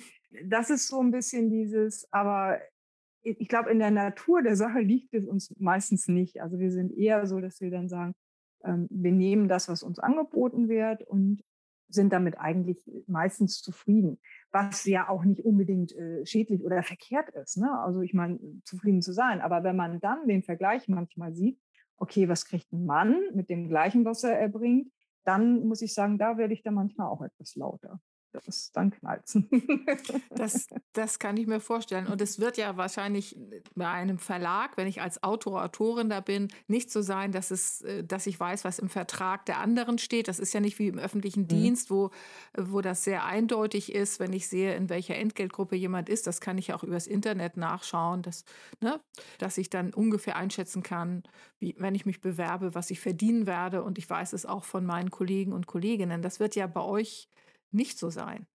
das 0.46 0.70
ist 0.70 0.88
so 0.88 1.02
ein 1.02 1.12
bisschen 1.12 1.50
dieses, 1.50 2.08
aber 2.14 2.60
ich 3.26 3.48
glaube, 3.48 3.72
in 3.72 3.80
der 3.80 3.92
Natur 3.92 4.44
der 4.44 4.56
Sache 4.56 4.80
liegt 4.80 5.14
es 5.14 5.26
uns 5.26 5.54
meistens 5.58 6.08
nicht. 6.08 6.42
Also 6.42 6.60
wir 6.60 6.72
sind 6.72 6.96
eher 6.96 7.26
so, 7.26 7.40
dass 7.40 7.60
wir 7.60 7.72
dann 7.72 7.90
sagen, 7.90 8.14
ähm, 8.64 8.88
wir 8.90 9.12
nehmen 9.12 9.48
das, 9.48 9.68
was 9.68 9.84
uns 9.84 10.00
angeboten 10.00 10.70
wird 10.70 11.04
und 11.04 11.44
sind 11.88 12.14
damit 12.14 12.40
eigentlich 12.40 12.84
meistens 13.08 13.62
zufrieden, 13.62 14.20
was 14.52 14.86
ja 14.86 15.10
auch 15.10 15.24
nicht 15.24 15.44
unbedingt 15.44 15.92
äh, 15.94 16.26
schädlich 16.26 16.64
oder 16.64 16.84
verkehrt 16.84 17.30
ist. 17.30 17.58
Ne? 17.58 17.72
Also 17.80 18.02
ich 18.02 18.14
meine, 18.14 18.40
zufrieden 18.64 19.02
zu 19.02 19.14
sein. 19.14 19.42
Aber 19.42 19.64
wenn 19.64 19.76
man 19.76 20.00
dann 20.00 20.28
den 20.28 20.44
Vergleich 20.44 20.88
manchmal 20.88 21.34
sieht, 21.34 21.60
okay, 21.98 22.28
was 22.28 22.46
kriegt 22.46 22.72
ein 22.74 22.86
Mann 22.86 23.20
mit 23.34 23.50
dem 23.50 23.68
gleichen, 23.68 24.06
was 24.06 24.24
er 24.24 24.38
erbringt, 24.38 24.92
dann 25.24 25.66
muss 25.66 25.82
ich 25.82 25.94
sagen, 25.94 26.18
da 26.18 26.38
werde 26.38 26.54
ich 26.54 26.62
dann 26.62 26.76
manchmal 26.76 27.08
auch 27.08 27.22
etwas 27.22 27.56
lauter 27.56 28.00
das 28.46 28.72
dann 28.72 28.92
knallt's. 28.92 29.38
das, 30.30 30.68
das 30.94 31.20
kann 31.20 31.38
ich 31.38 31.48
mir 31.48 31.60
vorstellen. 31.60 32.08
Und 32.08 32.22
es 32.22 32.40
wird 32.40 32.58
ja 32.58 32.78
wahrscheinlich 32.78 33.38
bei 33.76 33.90
einem 33.90 34.20
Verlag, 34.20 34.78
wenn 34.78 34.88
ich 34.88 35.02
als 35.02 35.24
Autor, 35.24 35.64
Autorin 35.64 36.10
da 36.10 36.22
bin, 36.22 36.48
nicht 36.68 36.92
so 36.92 37.02
sein, 37.02 37.32
dass, 37.32 37.52
es, 37.52 37.82
äh, 37.82 38.04
dass 38.04 38.28
ich 38.28 38.40
weiß, 38.40 38.64
was 38.64 38.80
im 38.80 38.90
Vertrag 38.90 39.46
der 39.46 39.60
anderen 39.60 39.98
steht. 39.98 40.28
Das 40.28 40.40
ist 40.40 40.54
ja 40.54 40.60
nicht 40.60 40.80
wie 40.80 40.88
im 40.88 41.00
öffentlichen 41.00 41.44
mhm. 41.44 41.48
Dienst, 41.48 41.90
wo, 41.90 42.12
wo 42.58 42.82
das 42.82 43.04
sehr 43.04 43.26
eindeutig 43.26 43.94
ist, 43.94 44.20
wenn 44.20 44.34
ich 44.34 44.48
sehe, 44.48 44.76
in 44.76 44.90
welcher 44.90 45.16
Entgeltgruppe 45.16 45.76
jemand 45.76 46.10
ist. 46.10 46.28
Das 46.28 46.42
kann 46.42 46.58
ich 46.58 46.74
auch 46.74 46.84
übers 46.84 47.08
Internet 47.08 47.58
nachschauen, 47.58 48.22
dass, 48.22 48.46
ne, 48.82 49.00
dass 49.38 49.58
ich 49.58 49.70
dann 49.70 49.94
ungefähr 49.94 50.36
einschätzen 50.36 50.84
kann, 50.84 51.24
wie, 51.60 51.76
wenn 51.78 51.96
ich 51.96 52.06
mich 52.06 52.22
bewerbe, 52.22 52.76
was 52.76 52.92
ich 52.92 53.00
verdienen 53.00 53.48
werde. 53.48 53.84
Und 53.84 53.98
ich 53.98 54.10
weiß 54.10 54.34
es 54.34 54.46
auch 54.46 54.64
von 54.64 54.86
meinen 54.86 55.12
Kollegen 55.12 55.54
und 55.54 55.68
Kolleginnen. 55.68 56.22
Das 56.22 56.40
wird 56.40 56.56
ja 56.56 56.68
bei 56.68 56.82
euch 56.82 57.30
nicht 57.72 57.98
so 57.98 58.10
sein. 58.10 58.48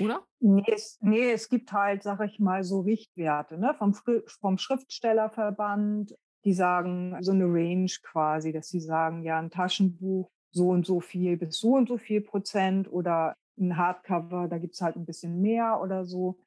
Oder? 0.00 0.22
Nee 0.40 0.64
es, 0.72 0.98
nee, 1.02 1.30
es 1.30 1.48
gibt 1.48 1.72
halt, 1.72 2.02
sag 2.02 2.20
ich 2.20 2.38
mal, 2.38 2.64
so 2.64 2.80
Richtwerte 2.80 3.58
ne? 3.58 3.74
vom, 3.74 3.94
vom 4.26 4.58
Schriftstellerverband. 4.58 6.16
Die 6.44 6.54
sagen 6.54 7.16
so 7.20 7.32
eine 7.32 7.44
Range 7.44 7.92
quasi, 8.02 8.52
dass 8.52 8.68
sie 8.68 8.80
sagen, 8.80 9.22
ja, 9.22 9.38
ein 9.38 9.50
Taschenbuch 9.50 10.30
so 10.50 10.70
und 10.70 10.84
so 10.84 11.00
viel 11.00 11.36
bis 11.36 11.58
so 11.58 11.74
und 11.74 11.88
so 11.88 11.98
viel 11.98 12.20
Prozent 12.20 12.90
oder 12.90 13.36
ein 13.58 13.76
Hardcover, 13.76 14.48
da 14.48 14.58
gibt 14.58 14.74
es 14.74 14.80
halt 14.80 14.96
ein 14.96 15.06
bisschen 15.06 15.40
mehr 15.40 15.80
oder 15.80 16.04
so. 16.04 16.38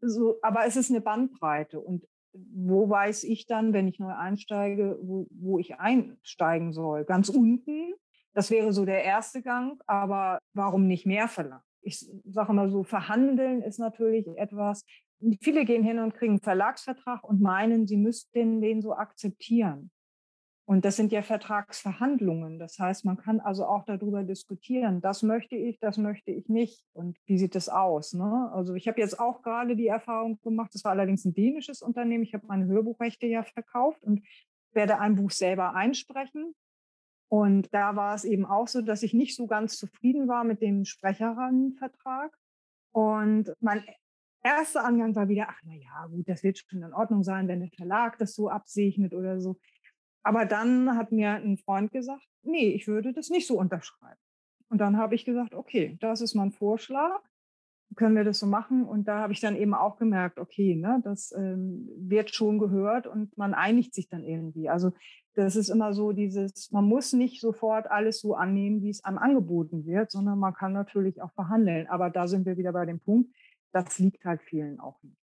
so. 0.00 0.38
Aber 0.42 0.66
es 0.66 0.76
ist 0.76 0.90
eine 0.90 1.00
Bandbreite. 1.00 1.80
Und 1.80 2.06
wo 2.32 2.88
weiß 2.88 3.24
ich 3.24 3.46
dann, 3.46 3.72
wenn 3.72 3.86
ich 3.86 3.98
neu 4.00 4.12
einsteige, 4.12 4.98
wo, 5.02 5.26
wo 5.30 5.58
ich 5.58 5.78
einsteigen 5.78 6.72
soll? 6.72 7.04
Ganz 7.04 7.28
unten 7.28 7.94
das 8.34 8.50
wäre 8.50 8.72
so 8.72 8.84
der 8.84 9.04
erste 9.04 9.42
Gang, 9.42 9.80
aber 9.86 10.38
warum 10.52 10.86
nicht 10.86 11.06
mehr 11.06 11.28
verlangen? 11.28 11.62
Ich 11.82 12.06
sage 12.24 12.52
mal 12.52 12.70
so, 12.70 12.82
verhandeln 12.82 13.62
ist 13.62 13.78
natürlich 13.78 14.26
etwas, 14.36 14.84
viele 15.40 15.64
gehen 15.64 15.84
hin 15.84 15.98
und 15.98 16.14
kriegen 16.14 16.34
einen 16.34 16.40
Verlagsvertrag 16.40 17.24
und 17.24 17.40
meinen, 17.40 17.86
sie 17.86 17.96
müssten 17.96 18.60
den 18.60 18.82
so 18.82 18.94
akzeptieren. 18.94 19.90
Und 20.66 20.86
das 20.86 20.96
sind 20.96 21.12
ja 21.12 21.20
Vertragsverhandlungen. 21.20 22.58
Das 22.58 22.78
heißt, 22.78 23.04
man 23.04 23.18
kann 23.18 23.40
also 23.40 23.66
auch 23.66 23.84
darüber 23.84 24.22
diskutieren. 24.22 25.02
Das 25.02 25.22
möchte 25.22 25.56
ich, 25.56 25.78
das 25.78 25.98
möchte 25.98 26.30
ich 26.30 26.48
nicht. 26.48 26.82
Und 26.94 27.18
wie 27.26 27.36
sieht 27.36 27.54
das 27.54 27.68
aus? 27.68 28.14
Ne? 28.14 28.50
Also 28.54 28.74
ich 28.74 28.88
habe 28.88 28.98
jetzt 28.98 29.20
auch 29.20 29.42
gerade 29.42 29.76
die 29.76 29.88
Erfahrung 29.88 30.40
gemacht, 30.40 30.70
das 30.72 30.82
war 30.84 30.92
allerdings 30.92 31.26
ein 31.26 31.34
dänisches 31.34 31.82
Unternehmen. 31.82 32.24
Ich 32.24 32.32
habe 32.32 32.46
meine 32.46 32.64
Hörbuchrechte 32.66 33.26
ja 33.26 33.42
verkauft 33.42 34.02
und 34.02 34.22
werde 34.72 35.00
ein 35.00 35.16
Buch 35.16 35.30
selber 35.30 35.74
einsprechen. 35.74 36.54
Und 37.34 37.74
da 37.74 37.96
war 37.96 38.14
es 38.14 38.22
eben 38.22 38.46
auch 38.46 38.68
so, 38.68 38.80
dass 38.80 39.02
ich 39.02 39.12
nicht 39.12 39.34
so 39.34 39.48
ganz 39.48 39.76
zufrieden 39.76 40.28
war 40.28 40.44
mit 40.44 40.62
dem 40.62 40.84
Sprecherinnenvertrag. 40.84 42.32
Und 42.92 43.52
mein 43.58 43.82
erster 44.44 44.84
Angang 44.84 45.16
war 45.16 45.28
wieder, 45.28 45.48
ach 45.48 45.60
na 45.64 45.74
ja, 45.74 46.06
gut, 46.06 46.28
das 46.28 46.44
wird 46.44 46.58
schon 46.58 46.84
in 46.84 46.94
Ordnung 46.94 47.24
sein, 47.24 47.48
wenn 47.48 47.58
der 47.58 47.70
Verlag 47.70 48.18
das 48.18 48.36
so 48.36 48.48
absegnet 48.50 49.14
oder 49.14 49.40
so. 49.40 49.58
Aber 50.22 50.46
dann 50.46 50.96
hat 50.96 51.10
mir 51.10 51.32
ein 51.32 51.58
Freund 51.58 51.90
gesagt, 51.90 52.24
nee, 52.44 52.68
ich 52.68 52.86
würde 52.86 53.12
das 53.12 53.30
nicht 53.30 53.48
so 53.48 53.58
unterschreiben. 53.58 54.20
Und 54.68 54.78
dann 54.78 54.96
habe 54.96 55.16
ich 55.16 55.24
gesagt, 55.24 55.56
okay, 55.56 55.96
das 56.00 56.20
ist 56.20 56.36
mein 56.36 56.52
Vorschlag 56.52 57.20
können 57.94 58.16
wir 58.16 58.24
das 58.24 58.38
so 58.38 58.46
machen? 58.46 58.84
Und 58.84 59.08
da 59.08 59.18
habe 59.18 59.32
ich 59.32 59.40
dann 59.40 59.56
eben 59.56 59.74
auch 59.74 59.96
gemerkt, 59.96 60.38
okay, 60.38 60.74
ne, 60.76 61.00
das 61.04 61.32
ähm, 61.36 61.88
wird 61.96 62.34
schon 62.34 62.58
gehört 62.58 63.06
und 63.06 63.36
man 63.36 63.54
einigt 63.54 63.94
sich 63.94 64.08
dann 64.08 64.24
irgendwie. 64.24 64.68
Also 64.68 64.92
das 65.34 65.56
ist 65.56 65.68
immer 65.68 65.92
so 65.92 66.12
dieses, 66.12 66.70
man 66.70 66.84
muss 66.84 67.12
nicht 67.12 67.40
sofort 67.40 67.90
alles 67.90 68.20
so 68.20 68.34
annehmen, 68.34 68.82
wie 68.82 68.90
es 68.90 69.04
einem 69.04 69.18
angeboten 69.18 69.84
wird, 69.86 70.10
sondern 70.10 70.38
man 70.38 70.54
kann 70.54 70.72
natürlich 70.72 71.20
auch 71.22 71.32
verhandeln. 71.32 71.86
Aber 71.88 72.10
da 72.10 72.28
sind 72.28 72.46
wir 72.46 72.56
wieder 72.56 72.72
bei 72.72 72.86
dem 72.86 73.00
Punkt, 73.00 73.34
das 73.72 73.98
liegt 73.98 74.24
halt 74.24 74.42
vielen 74.42 74.80
auch 74.80 75.02
nicht. 75.02 75.18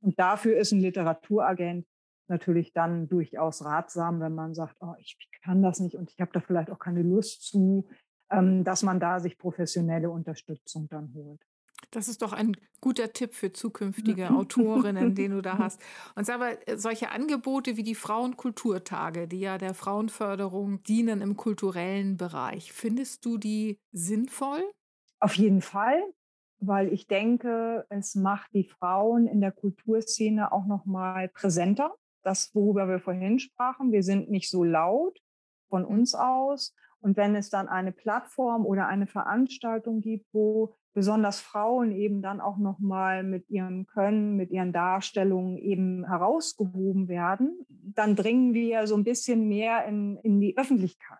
Und 0.00 0.18
dafür 0.18 0.58
ist 0.58 0.72
ein 0.72 0.80
Literaturagent 0.80 1.86
natürlich 2.28 2.72
dann 2.72 3.08
durchaus 3.08 3.64
ratsam, 3.64 4.20
wenn 4.20 4.34
man 4.34 4.54
sagt, 4.54 4.76
oh, 4.80 4.94
ich 4.98 5.16
kann 5.42 5.62
das 5.62 5.80
nicht 5.80 5.94
und 5.94 6.10
ich 6.10 6.20
habe 6.20 6.32
da 6.32 6.40
vielleicht 6.40 6.70
auch 6.70 6.78
keine 6.78 7.02
Lust 7.02 7.42
zu, 7.42 7.88
ähm, 8.30 8.64
dass 8.64 8.82
man 8.82 9.00
da 9.00 9.20
sich 9.20 9.38
professionelle 9.38 10.10
Unterstützung 10.10 10.88
dann 10.88 11.12
holt. 11.14 11.40
Das 11.96 12.08
ist 12.08 12.20
doch 12.20 12.34
ein 12.34 12.58
guter 12.82 13.14
Tipp 13.14 13.32
für 13.32 13.54
zukünftige 13.54 14.28
Autorinnen, 14.36 15.14
den 15.14 15.30
du 15.30 15.40
da 15.40 15.56
hast. 15.56 15.80
Und 16.14 16.28
mal, 16.28 16.58
äh, 16.66 16.76
solche 16.76 17.08
Angebote 17.08 17.78
wie 17.78 17.82
die 17.82 17.94
Frauenkulturtage, 17.94 19.26
die 19.26 19.40
ja 19.40 19.56
der 19.56 19.72
Frauenförderung 19.72 20.82
dienen 20.82 21.22
im 21.22 21.36
kulturellen 21.36 22.18
Bereich, 22.18 22.70
findest 22.70 23.24
du 23.24 23.38
die 23.38 23.80
sinnvoll? 23.92 24.62
Auf 25.20 25.36
jeden 25.36 25.62
Fall, 25.62 26.02
weil 26.58 26.92
ich 26.92 27.06
denke, 27.06 27.86
es 27.88 28.14
macht 28.14 28.52
die 28.52 28.64
Frauen 28.64 29.26
in 29.26 29.40
der 29.40 29.52
Kulturszene 29.52 30.52
auch 30.52 30.66
noch 30.66 30.84
mal 30.84 31.30
präsenter. 31.30 31.94
Das, 32.22 32.54
worüber 32.54 32.88
wir 32.88 33.00
vorhin 33.00 33.38
sprachen, 33.38 33.90
wir 33.90 34.02
sind 34.02 34.30
nicht 34.30 34.50
so 34.50 34.64
laut 34.64 35.18
von 35.70 35.84
mhm. 35.84 35.88
uns 35.88 36.14
aus. 36.14 36.74
Und 37.00 37.16
wenn 37.16 37.34
es 37.34 37.48
dann 37.48 37.68
eine 37.68 37.92
Plattform 37.92 38.66
oder 38.66 38.86
eine 38.86 39.06
Veranstaltung 39.06 40.02
gibt, 40.02 40.26
wo 40.34 40.74
besonders 40.96 41.40
Frauen 41.40 41.92
eben 41.92 42.22
dann 42.22 42.40
auch 42.40 42.56
noch 42.56 42.78
mal 42.78 43.22
mit 43.22 43.50
ihrem 43.50 43.86
Können, 43.86 44.34
mit 44.34 44.50
ihren 44.50 44.72
Darstellungen 44.72 45.58
eben 45.58 46.06
herausgehoben 46.06 47.06
werden, 47.06 47.66
dann 47.68 48.16
dringen 48.16 48.54
wir 48.54 48.86
so 48.86 48.96
ein 48.96 49.04
bisschen 49.04 49.46
mehr 49.46 49.84
in, 49.84 50.16
in 50.22 50.40
die 50.40 50.56
Öffentlichkeit. 50.56 51.18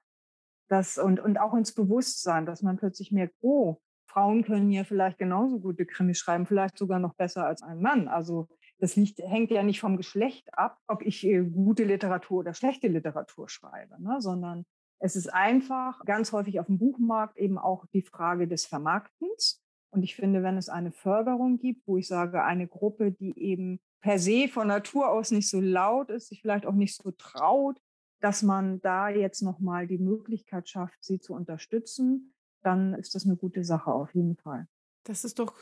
Das, 0.68 0.96
und, 0.96 1.20
und 1.20 1.36
auch 1.36 1.52
ins 1.52 1.74
Bewusstsein, 1.74 2.46
dass 2.46 2.62
man 2.62 2.78
plötzlich 2.78 3.12
merkt, 3.12 3.34
oh, 3.42 3.76
Frauen 4.06 4.44
können 4.44 4.70
ja 4.70 4.82
vielleicht 4.82 5.18
genauso 5.18 5.60
gute 5.60 5.84
Krimis 5.84 6.18
schreiben, 6.18 6.46
vielleicht 6.46 6.78
sogar 6.78 6.98
noch 6.98 7.14
besser 7.14 7.44
als 7.44 7.62
ein 7.62 7.82
Mann. 7.82 8.08
Also 8.08 8.48
das 8.78 8.96
liegt, 8.96 9.18
hängt 9.18 9.50
ja 9.50 9.62
nicht 9.62 9.80
vom 9.80 9.98
Geschlecht 9.98 10.48
ab, 10.54 10.78
ob 10.86 11.02
ich 11.02 11.22
äh, 11.26 11.44
gute 11.44 11.84
Literatur 11.84 12.38
oder 12.38 12.54
schlechte 12.54 12.88
Literatur 12.88 13.50
schreibe, 13.50 14.02
ne? 14.02 14.22
sondern 14.22 14.64
es 15.00 15.16
ist 15.16 15.30
einfach 15.32 16.02
ganz 16.06 16.32
häufig 16.32 16.60
auf 16.60 16.66
dem 16.66 16.78
Buchmarkt 16.78 17.36
eben 17.36 17.58
auch 17.58 17.84
die 17.92 18.00
Frage 18.00 18.48
des 18.48 18.64
Vermarktens. 18.64 19.62
Und 19.96 20.02
ich 20.02 20.14
finde, 20.14 20.42
wenn 20.42 20.58
es 20.58 20.68
eine 20.68 20.92
Förderung 20.92 21.56
gibt, 21.56 21.88
wo 21.88 21.96
ich 21.96 22.06
sage, 22.06 22.44
eine 22.44 22.68
Gruppe, 22.68 23.12
die 23.12 23.32
eben 23.38 23.80
per 24.02 24.18
se 24.18 24.46
von 24.46 24.68
Natur 24.68 25.08
aus 25.08 25.30
nicht 25.30 25.48
so 25.48 25.58
laut 25.58 26.10
ist, 26.10 26.28
sich 26.28 26.42
vielleicht 26.42 26.66
auch 26.66 26.74
nicht 26.74 26.94
so 26.94 27.12
traut, 27.12 27.80
dass 28.20 28.42
man 28.42 28.82
da 28.82 29.08
jetzt 29.08 29.40
nochmal 29.40 29.86
die 29.86 29.96
Möglichkeit 29.96 30.68
schafft, 30.68 31.02
sie 31.02 31.18
zu 31.18 31.32
unterstützen, 31.32 32.34
dann 32.62 32.92
ist 32.92 33.14
das 33.14 33.24
eine 33.24 33.36
gute 33.36 33.64
Sache 33.64 33.90
auf 33.90 34.14
jeden 34.14 34.36
Fall. 34.36 34.68
Das 35.04 35.24
ist 35.24 35.38
doch 35.38 35.54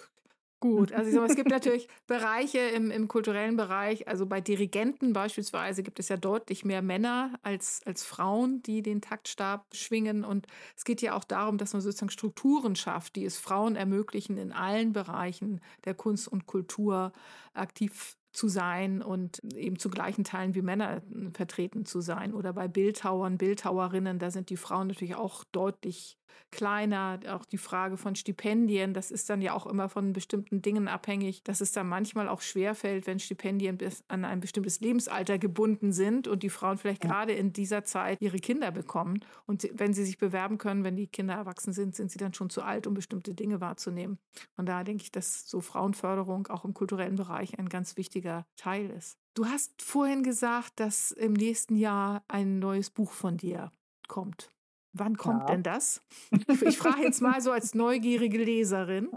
Gut, 0.65 0.93
also 0.93 1.11
sag, 1.11 1.29
es 1.29 1.37
gibt 1.37 1.51
natürlich 1.51 1.89
Bereiche 2.07 2.59
im, 2.59 2.91
im 2.91 3.07
kulturellen 3.07 3.55
Bereich, 3.55 4.09
also 4.09 4.25
bei 4.25 4.41
Dirigenten 4.41 5.13
beispielsweise 5.13 5.83
gibt 5.83 6.01
es 6.01 6.09
ja 6.09 6.17
deutlich 6.17 6.65
mehr 6.65 6.81
Männer 6.81 7.39
als, 7.43 7.83
als 7.85 8.03
Frauen, 8.03 8.63
die 8.63 8.81
den 8.81 9.03
Taktstab 9.03 9.67
schwingen. 9.75 10.25
Und 10.25 10.47
es 10.75 10.85
geht 10.85 11.03
ja 11.03 11.17
auch 11.17 11.25
darum, 11.25 11.59
dass 11.59 11.75
man 11.75 11.83
sozusagen 11.83 12.09
Strukturen 12.09 12.77
schafft, 12.77 13.17
die 13.17 13.27
es 13.27 13.37
Frauen 13.37 13.77
ermöglichen, 13.77 14.39
in 14.39 14.53
allen 14.53 14.95
Bereichen 14.95 15.61
der 15.85 15.93
Kunst 15.93 16.29
und 16.29 16.47
Kultur 16.47 17.13
aktiv 17.53 18.17
zu 18.35 18.49
sein 18.49 19.01
und 19.01 19.41
eben 19.55 19.79
zu 19.79 19.89
gleichen 19.89 20.25
Teilen 20.25 20.55
wie 20.55 20.63
Männer 20.63 20.97
äh, 20.97 21.31
vertreten 21.31 21.87
zu 21.87 22.01
sein. 22.01 22.35
Oder 22.35 22.53
bei 22.53 22.69
Bildhauern, 22.69 23.39
Bildhauerinnen, 23.39 24.19
da 24.19 24.31
sind 24.31 24.51
die 24.51 24.57
Frauen 24.57 24.89
natürlich 24.89 25.15
auch 25.15 25.45
deutlich 25.45 26.19
kleiner. 26.51 27.19
Auch 27.29 27.45
die 27.45 27.59
Frage 27.59 27.97
von 27.97 28.15
Stipendien, 28.15 28.95
das 28.95 29.11
ist 29.11 29.29
dann 29.29 29.43
ja 29.43 29.53
auch 29.55 29.67
immer 29.67 29.89
von 29.89 30.13
bestimmten 30.13 30.63
Dingen 30.63 30.89
abhängig, 30.89 31.43
dass 31.43 31.61
es 31.61 31.73
dann 31.73 31.89
manchmal 31.89 32.29
auch 32.29 32.41
schwerfällt, 32.41 33.07
wenn 33.07 33.19
Stipendien 33.19 33.77
bis 33.77 34.05
an 34.09 34.25
ein 34.25 34.41
bestimmtes 34.41 34.81
Lebensalter 34.81 35.39
gebunden 35.39 35.93
sind 35.93 36.29
und 36.29 36.43
die 36.43 36.51
Frauen 36.51 36.79
vielleicht 36.79 37.05
ja. 37.05 37.11
gerade 37.11 37.33
in 37.33 37.53
dieser 37.53 37.85
Zeit 37.85 38.21
ihre 38.21 38.39
Kinder 38.39 38.71
bekommen. 38.71 39.25
Und 39.47 39.69
wenn 39.73 39.93
sie 39.93 40.05
sich 40.05 40.19
bewerben 40.19 40.59
können, 40.59 40.85
wenn 40.85 40.97
die 40.97 41.09
Kinder 41.09 41.35
erwachsen 41.35 41.73
sind, 41.73 41.95
sind 41.95 42.11
sie 42.11 42.19
dann 42.19 42.35
schon 42.35 42.51
zu 42.51 42.63
alt, 42.63 42.87
um 42.87 42.95
bestimmte 42.95 43.35
Dinge 43.35 43.61
wahrzunehmen. 43.61 44.19
Und 44.57 44.69
da 44.69 44.85
denke 44.85 45.03
ich, 45.03 45.13
dass 45.13 45.49
so 45.49 45.61
Frauenförderung 45.61 46.47
auch 46.49 46.65
im 46.65 46.75
kulturellen 46.75 47.17
Bereich 47.17 47.59
ein 47.59 47.69
ganz 47.69 47.97
wichtiger 47.97 48.24
Teil 48.57 48.91
ist. 48.91 49.19
Du 49.35 49.47
hast 49.47 49.83
vorhin 49.83 50.23
gesagt, 50.23 50.79
dass 50.81 51.11
im 51.11 51.33
nächsten 51.33 51.77
Jahr 51.77 52.25
ein 52.29 52.59
neues 52.59 52.91
Buch 52.91 53.13
von 53.13 53.37
dir 53.37 53.73
kommt. 54.09 54.51
Wann 54.93 55.17
kommt 55.17 55.41
ja. 55.41 55.47
denn 55.47 55.63
das? 55.63 56.01
Ich 56.63 56.79
frage 56.79 57.03
jetzt 57.03 57.21
mal 57.21 57.41
so 57.41 57.51
als 57.51 57.75
neugierige 57.75 58.39
Leserin. 58.39 59.11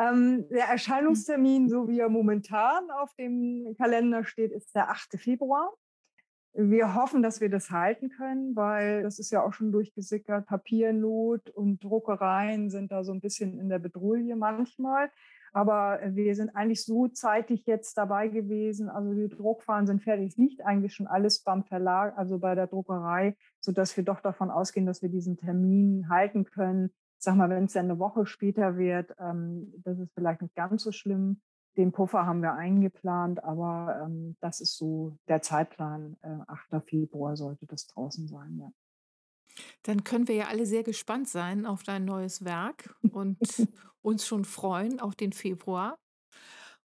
ähm, 0.00 0.46
der 0.48 0.66
Erscheinungstermin, 0.66 1.68
so 1.68 1.88
wie 1.88 1.98
er 1.98 2.08
momentan 2.08 2.88
auf 2.92 3.12
dem 3.14 3.74
Kalender 3.76 4.24
steht, 4.24 4.52
ist 4.52 4.74
der 4.76 4.90
8. 4.90 5.18
Februar. 5.18 5.74
Wir 6.52 6.94
hoffen, 6.94 7.22
dass 7.22 7.40
wir 7.40 7.48
das 7.48 7.70
halten 7.70 8.10
können, 8.10 8.54
weil 8.54 9.02
das 9.02 9.18
ist 9.18 9.30
ja 9.30 9.42
auch 9.42 9.52
schon 9.52 9.72
durchgesickert. 9.72 10.46
Papiernot 10.46 11.50
und 11.50 11.82
Druckereien 11.82 12.70
sind 12.70 12.92
da 12.92 13.02
so 13.02 13.12
ein 13.12 13.20
bisschen 13.20 13.58
in 13.58 13.68
der 13.68 13.78
Bedrulle 13.78 14.36
manchmal. 14.36 15.10
Aber 15.52 16.00
wir 16.04 16.34
sind 16.34 16.54
eigentlich 16.54 16.84
so 16.84 17.08
zeitig 17.08 17.66
jetzt 17.66 17.96
dabei 17.98 18.28
gewesen. 18.28 18.88
Also 18.88 19.12
die 19.14 19.28
Druckfahren 19.28 19.86
sind 19.86 20.02
fertig. 20.02 20.28
Es 20.28 20.36
liegt 20.36 20.64
eigentlich 20.64 20.94
schon 20.94 21.06
alles 21.06 21.42
beim 21.42 21.64
Verlag, 21.64 22.16
also 22.16 22.38
bei 22.38 22.54
der 22.54 22.66
Druckerei, 22.66 23.36
so 23.60 23.72
dass 23.72 23.96
wir 23.96 24.04
doch 24.04 24.20
davon 24.20 24.50
ausgehen, 24.50 24.86
dass 24.86 25.02
wir 25.02 25.08
diesen 25.08 25.36
Termin 25.36 26.08
halten 26.08 26.44
können. 26.44 26.90
Sag 27.18 27.36
mal, 27.36 27.50
wenn 27.50 27.64
es 27.64 27.74
dann 27.74 27.86
eine 27.86 27.98
Woche 27.98 28.24
später 28.26 28.78
wird, 28.78 29.14
ähm, 29.18 29.74
das 29.84 29.98
ist 29.98 30.12
vielleicht 30.14 30.42
nicht 30.42 30.54
ganz 30.54 30.82
so 30.82 30.92
schlimm. 30.92 31.40
Den 31.76 31.92
Puffer 31.92 32.26
haben 32.26 32.42
wir 32.42 32.54
eingeplant, 32.54 33.44
aber 33.44 34.02
ähm, 34.04 34.36
das 34.40 34.60
ist 34.60 34.76
so 34.76 35.16
der 35.28 35.42
Zeitplan. 35.42 36.16
Äh, 36.22 36.38
8. 36.46 36.82
Februar 36.84 37.36
sollte 37.36 37.66
das 37.66 37.86
draußen 37.86 38.26
sein, 38.26 38.58
ja. 38.58 38.70
Dann 39.82 40.04
können 40.04 40.28
wir 40.28 40.34
ja 40.34 40.46
alle 40.48 40.66
sehr 40.66 40.82
gespannt 40.82 41.28
sein 41.28 41.66
auf 41.66 41.82
dein 41.82 42.04
neues 42.04 42.44
Werk 42.44 42.94
und 43.12 43.38
uns 44.02 44.26
schon 44.26 44.44
freuen 44.44 45.00
auf 45.00 45.14
den 45.14 45.32
Februar. 45.32 45.96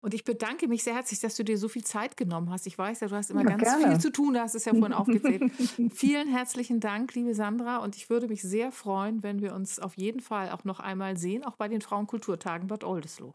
Und 0.06 0.14
ich 0.14 0.24
bedanke 0.24 0.68
mich 0.68 0.84
sehr 0.84 0.94
herzlich, 0.94 1.20
dass 1.20 1.36
du 1.36 1.44
dir 1.44 1.58
so 1.58 1.68
viel 1.68 1.84
Zeit 1.84 2.16
genommen 2.16 2.52
hast. 2.52 2.68
Ich 2.68 2.78
weiß 2.78 3.00
ja, 3.00 3.08
du 3.08 3.16
hast 3.16 3.32
immer 3.32 3.42
ja, 3.42 3.50
ganz 3.50 3.64
gerne. 3.64 3.88
viel 3.88 4.00
zu 4.00 4.12
tun, 4.12 4.36
du 4.36 4.40
hast 4.40 4.54
es 4.54 4.66
ja 4.66 4.74
vorhin 4.74 4.94
aufgezählt. 4.94 5.52
Vielen 5.96 6.28
herzlichen 6.28 6.80
Dank, 6.80 7.16
liebe 7.16 7.34
Sandra. 7.34 7.78
Und 7.78 7.96
ich 7.96 8.08
würde 8.08 8.28
mich 8.28 8.44
sehr 8.44 8.72
freuen, 8.72 9.24
wenn 9.24 9.42
wir 9.42 9.56
uns 9.56 9.80
auf 9.80 9.98
jeden 9.98 10.20
Fall 10.20 10.52
auch 10.52 10.64
noch 10.64 10.80
einmal 10.80 11.18
sehen, 11.18 11.44
auch 11.44 11.56
bei 11.56 11.68
den 11.68 11.82
Frauenkulturtagen 11.82 12.68
Bad 12.68 12.84
Oldesloe. 12.84 13.34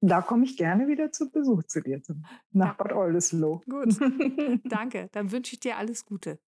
Da 0.00 0.22
komme 0.22 0.44
ich 0.44 0.56
gerne 0.56 0.88
wieder 0.88 1.12
zu 1.12 1.30
Besuch 1.30 1.62
zu 1.68 1.80
dir, 1.80 2.02
nach 2.50 2.76
Bad 2.76 2.92
Oldesloe. 2.92 3.60
Gut, 3.70 3.96
danke. 4.64 5.08
Dann 5.12 5.30
wünsche 5.30 5.52
ich 5.52 5.60
dir 5.60 5.76
alles 5.76 6.04
Gute. 6.04 6.40